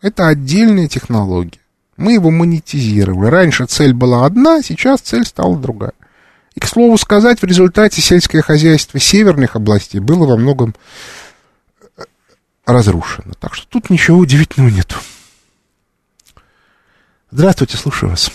Это 0.00 0.28
отдельная 0.28 0.86
технология. 0.86 1.58
Мы 1.96 2.12
его 2.12 2.30
монетизировали. 2.30 3.28
Раньше 3.28 3.66
цель 3.66 3.94
была 3.94 4.24
одна, 4.24 4.62
сейчас 4.62 5.00
цель 5.00 5.24
стала 5.24 5.56
другая. 5.56 5.94
И, 6.58 6.60
к 6.60 6.66
слову 6.66 6.98
сказать, 6.98 7.40
в 7.40 7.44
результате 7.44 8.00
сельское 8.00 8.42
хозяйство 8.42 8.98
северных 8.98 9.54
областей 9.54 10.00
было 10.00 10.26
во 10.26 10.36
многом 10.36 10.74
разрушена. 12.66 13.34
Так 13.40 13.54
что 13.54 13.68
тут 13.68 13.90
ничего 13.90 14.18
удивительного 14.18 14.68
нету. 14.68 14.96
Здравствуйте, 17.30 17.76
слушаю 17.76 18.10
вас. 18.10 18.32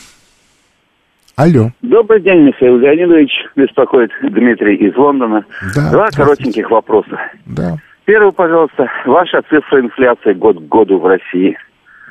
Алло. 1.35 1.71
Добрый 1.81 2.21
день, 2.21 2.43
Михаил 2.45 2.77
Леонидович. 2.77 3.31
Беспокоит 3.57 4.11
Дмитрий 4.21 4.77
из 4.77 4.95
Лондона. 4.95 5.43
Да, 5.75 5.91
Два 5.91 6.07
коротеньких 6.07 6.71
вопроса. 6.71 7.19
Да. 7.45 7.75
Первый, 8.05 8.31
пожалуйста, 8.31 8.87
ваша 9.05 9.41
цифра 9.49 9.81
инфляции 9.81 10.31
год 10.31 10.59
к 10.59 10.69
году 10.69 10.97
в 10.97 11.05
России. 11.05 11.57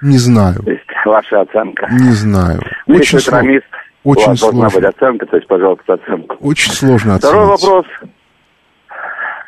Не 0.02 0.18
знаю. 0.18 0.62
То 0.62 0.72
есть 0.72 0.84
ваша 1.06 1.40
оценка. 1.40 1.88
Не 1.90 2.12
знаю. 2.12 2.60
Вы 2.86 2.96
Очень 2.96 3.18
экономист. 3.18 3.64
Очень 4.04 4.26
должна 4.26 4.68
сложно. 4.68 4.80
быть 4.80 4.88
оценка, 4.88 5.26
то 5.26 5.36
есть, 5.36 5.48
пожалуйста, 5.48 5.94
оценку. 5.94 6.36
Очень 6.40 6.72
сложно 6.72 7.14
оценить. 7.14 7.34
Второй 7.34 7.46
вопрос. 7.46 7.86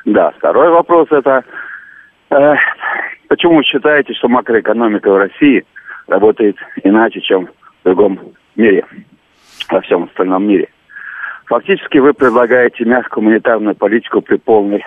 Да, 0.05 0.31
второй 0.33 0.71
вопрос 0.71 1.09
это 1.11 1.45
э, 2.31 2.55
почему 3.29 3.57
вы 3.57 3.65
считаете, 3.65 4.15
что 4.15 4.29
макроэкономика 4.29 5.11
в 5.11 5.17
России 5.17 5.65
работает 6.07 6.57
иначе, 6.83 7.21
чем 7.21 7.47
в 7.47 7.51
другом 7.85 8.21
мире, 8.55 8.85
во 9.71 9.81
всем 9.81 10.05
остальном 10.05 10.47
мире? 10.47 10.69
Фактически 11.47 11.99
вы 11.99 12.15
предлагаете 12.15 12.85
мягкую 12.85 13.25
монетарную 13.25 13.75
политику 13.75 14.21
при 14.21 14.37
полной 14.37 14.85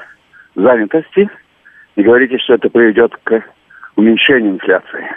занятости 0.56 1.30
и 1.96 2.02
говорите, 2.02 2.38
что 2.40 2.56
это 2.56 2.70
приведет 2.70 3.16
к 3.24 3.44
уменьшению 3.96 4.54
инфляции. 4.54 5.08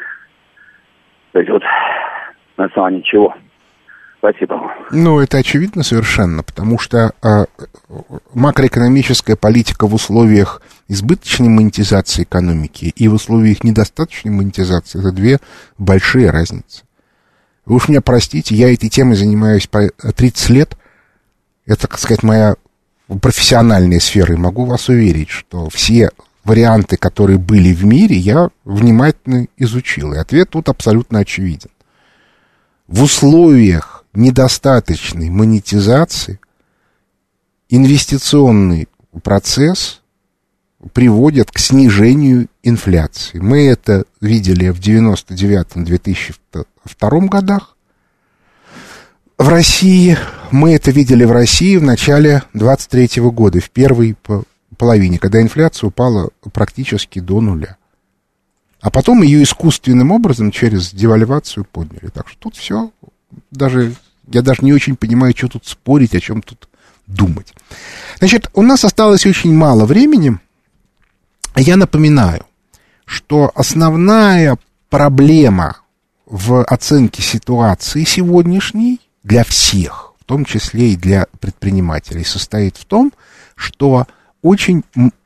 То 1.32 1.38
есть 1.38 1.50
вот 1.50 1.62
на 2.56 2.64
основании 2.64 3.02
чего? 3.02 3.34
Спасибо. 4.20 4.60
Ну, 4.90 5.18
это 5.18 5.38
очевидно 5.38 5.82
совершенно, 5.82 6.42
потому 6.42 6.78
что 6.78 7.12
э, 7.22 7.46
макроэкономическая 8.34 9.34
политика 9.34 9.86
в 9.86 9.94
условиях 9.94 10.60
избыточной 10.88 11.48
монетизации 11.48 12.24
экономики 12.24 12.92
и 12.94 13.08
в 13.08 13.14
условиях 13.14 13.64
недостаточной 13.64 14.30
монетизации 14.30 14.98
это 14.98 15.10
две 15.10 15.38
большие 15.78 16.30
разницы. 16.30 16.82
Вы 17.64 17.76
уж 17.76 17.88
меня 17.88 18.02
простите, 18.02 18.54
я 18.54 18.70
этой 18.70 18.90
темой 18.90 19.16
занимаюсь 19.16 19.66
по 19.66 19.88
30 19.88 20.50
лет. 20.50 20.76
Это, 21.64 21.88
так 21.88 21.98
сказать, 21.98 22.22
моя 22.22 22.56
профессиональная 23.22 24.00
сфера. 24.00 24.34
И 24.34 24.36
могу 24.36 24.66
вас 24.66 24.90
уверить, 24.90 25.30
что 25.30 25.70
все 25.70 26.10
варианты, 26.44 26.98
которые 26.98 27.38
были 27.38 27.72
в 27.72 27.86
мире, 27.86 28.16
я 28.16 28.50
внимательно 28.64 29.46
изучил. 29.56 30.12
И 30.12 30.18
ответ 30.18 30.50
тут 30.50 30.68
абсолютно 30.68 31.20
очевиден. 31.20 31.70
В 32.86 33.02
условиях 33.02 33.99
недостаточной 34.14 35.30
монетизации 35.30 36.40
инвестиционный 37.68 38.88
процесс 39.22 40.00
приводит 40.92 41.50
к 41.50 41.58
снижению 41.58 42.48
инфляции. 42.62 43.38
Мы 43.38 43.66
это 43.66 44.04
видели 44.20 44.68
в 44.70 44.80
99-2002 44.80 47.28
годах. 47.28 47.76
В 49.38 49.48
России, 49.48 50.18
мы 50.50 50.74
это 50.74 50.90
видели 50.90 51.24
в 51.24 51.32
России 51.32 51.76
в 51.76 51.82
начале 51.82 52.42
23 52.54 53.22
года, 53.30 53.60
в 53.60 53.70
первой 53.70 54.16
половине, 54.76 55.18
когда 55.18 55.40
инфляция 55.40 55.88
упала 55.88 56.30
практически 56.52 57.20
до 57.20 57.40
нуля. 57.40 57.76
А 58.80 58.90
потом 58.90 59.22
ее 59.22 59.42
искусственным 59.42 60.10
образом 60.10 60.50
через 60.50 60.92
девальвацию 60.92 61.64
подняли. 61.64 62.08
Так 62.08 62.28
что 62.28 62.38
тут 62.38 62.56
все 62.56 62.90
даже, 63.50 63.94
я 64.28 64.42
даже 64.42 64.62
не 64.62 64.72
очень 64.72 64.96
понимаю, 64.96 65.34
что 65.36 65.48
тут 65.48 65.66
спорить, 65.66 66.14
о 66.14 66.20
чем 66.20 66.42
тут 66.42 66.68
думать. 67.06 67.54
Значит, 68.18 68.50
у 68.54 68.62
нас 68.62 68.84
осталось 68.84 69.26
очень 69.26 69.54
мало 69.54 69.84
времени. 69.84 70.38
Я 71.56 71.76
напоминаю, 71.76 72.44
что 73.04 73.50
основная 73.54 74.56
проблема 74.88 75.78
в 76.26 76.62
оценке 76.64 77.22
ситуации 77.22 78.04
сегодняшней 78.04 79.00
для 79.24 79.44
всех, 79.44 80.14
в 80.20 80.24
том 80.24 80.44
числе 80.44 80.92
и 80.92 80.96
для 80.96 81.26
предпринимателей, 81.40 82.24
состоит 82.24 82.76
в 82.76 82.84
том, 82.84 83.12
что 83.56 84.06
очень 84.42 84.84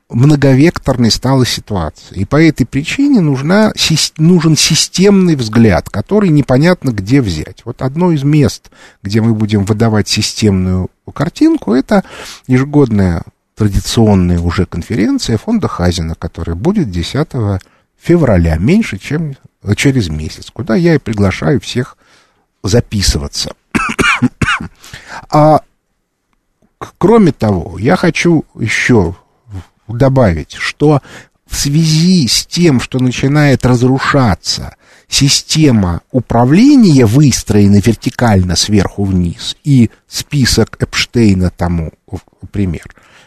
многовекторной 0.09 1.09
стала 1.09 1.45
ситуация. 1.45 2.17
И 2.17 2.25
по 2.25 2.41
этой 2.41 2.65
причине 2.65 3.21
нужна, 3.21 3.73
нужен 4.17 4.55
системный 4.55 5.35
взгляд, 5.35 5.89
который 5.89 6.29
непонятно 6.29 6.91
где 6.91 7.21
взять. 7.21 7.65
Вот 7.65 7.81
одно 7.81 8.11
из 8.11 8.23
мест, 8.23 8.71
где 9.01 9.21
мы 9.21 9.33
будем 9.33 9.65
выдавать 9.65 10.07
системную 10.07 10.89
картинку, 11.13 11.73
это 11.73 12.03
ежегодная 12.47 13.23
традиционная 13.55 14.39
уже 14.39 14.65
конференция 14.65 15.37
фонда 15.37 15.67
Хазина, 15.67 16.15
которая 16.15 16.55
будет 16.55 16.91
10 16.91 17.61
февраля, 17.99 18.57
меньше, 18.57 18.97
чем 18.97 19.35
через 19.75 20.09
месяц, 20.09 20.51
куда 20.51 20.75
я 20.75 20.95
и 20.95 20.99
приглашаю 20.99 21.59
всех 21.59 21.97
записываться. 22.61 23.55
а 25.29 25.61
кроме 26.97 27.31
того, 27.31 27.79
я 27.79 27.95
хочу 27.95 28.45
еще 28.59 29.15
добавить, 29.87 30.53
что 30.53 31.01
в 31.45 31.55
связи 31.55 32.27
с 32.27 32.45
тем, 32.45 32.79
что 32.79 32.99
начинает 32.99 33.65
разрушаться 33.65 34.75
система 35.07 36.01
управления, 36.11 37.05
выстроена 37.05 37.75
вертикально 37.75 38.55
сверху 38.55 39.03
вниз, 39.03 39.55
и 39.63 39.89
список 40.07 40.81
Эпштейна 40.81 41.51
тому 41.51 41.91
пример, 42.51 42.85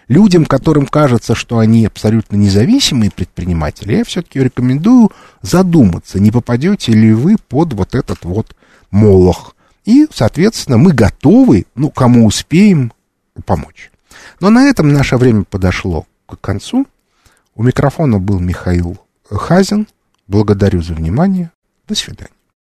людям, 0.08 0.44
которым 0.44 0.86
кажется, 0.86 1.34
что 1.34 1.58
они 1.58 1.86
абсолютно 1.86 2.36
независимые 2.36 3.10
предприниматели, 3.10 3.96
я 3.96 4.04
все-таки 4.04 4.40
рекомендую 4.40 5.10
задуматься, 5.42 6.18
не 6.18 6.30
попадете 6.30 6.92
ли 6.92 7.12
вы 7.12 7.36
под 7.36 7.74
вот 7.74 7.94
этот 7.94 8.24
вот 8.24 8.56
молох. 8.90 9.54
И, 9.84 10.06
соответственно, 10.12 10.76
мы 10.76 10.92
готовы, 10.92 11.66
ну, 11.74 11.90
кому 11.90 12.26
успеем, 12.26 12.92
помочь. 13.46 13.90
Но 14.40 14.50
на 14.50 14.68
этом 14.68 14.92
наше 14.92 15.16
время 15.16 15.44
подошло 15.44 16.06
к 16.36 16.40
концу. 16.40 16.86
У 17.54 17.62
микрофона 17.62 18.18
был 18.18 18.38
Михаил 18.40 18.98
Хазин. 19.28 19.88
Благодарю 20.26 20.82
за 20.82 20.94
внимание. 20.94 21.50
До 21.86 21.94
свидания. 21.94 22.37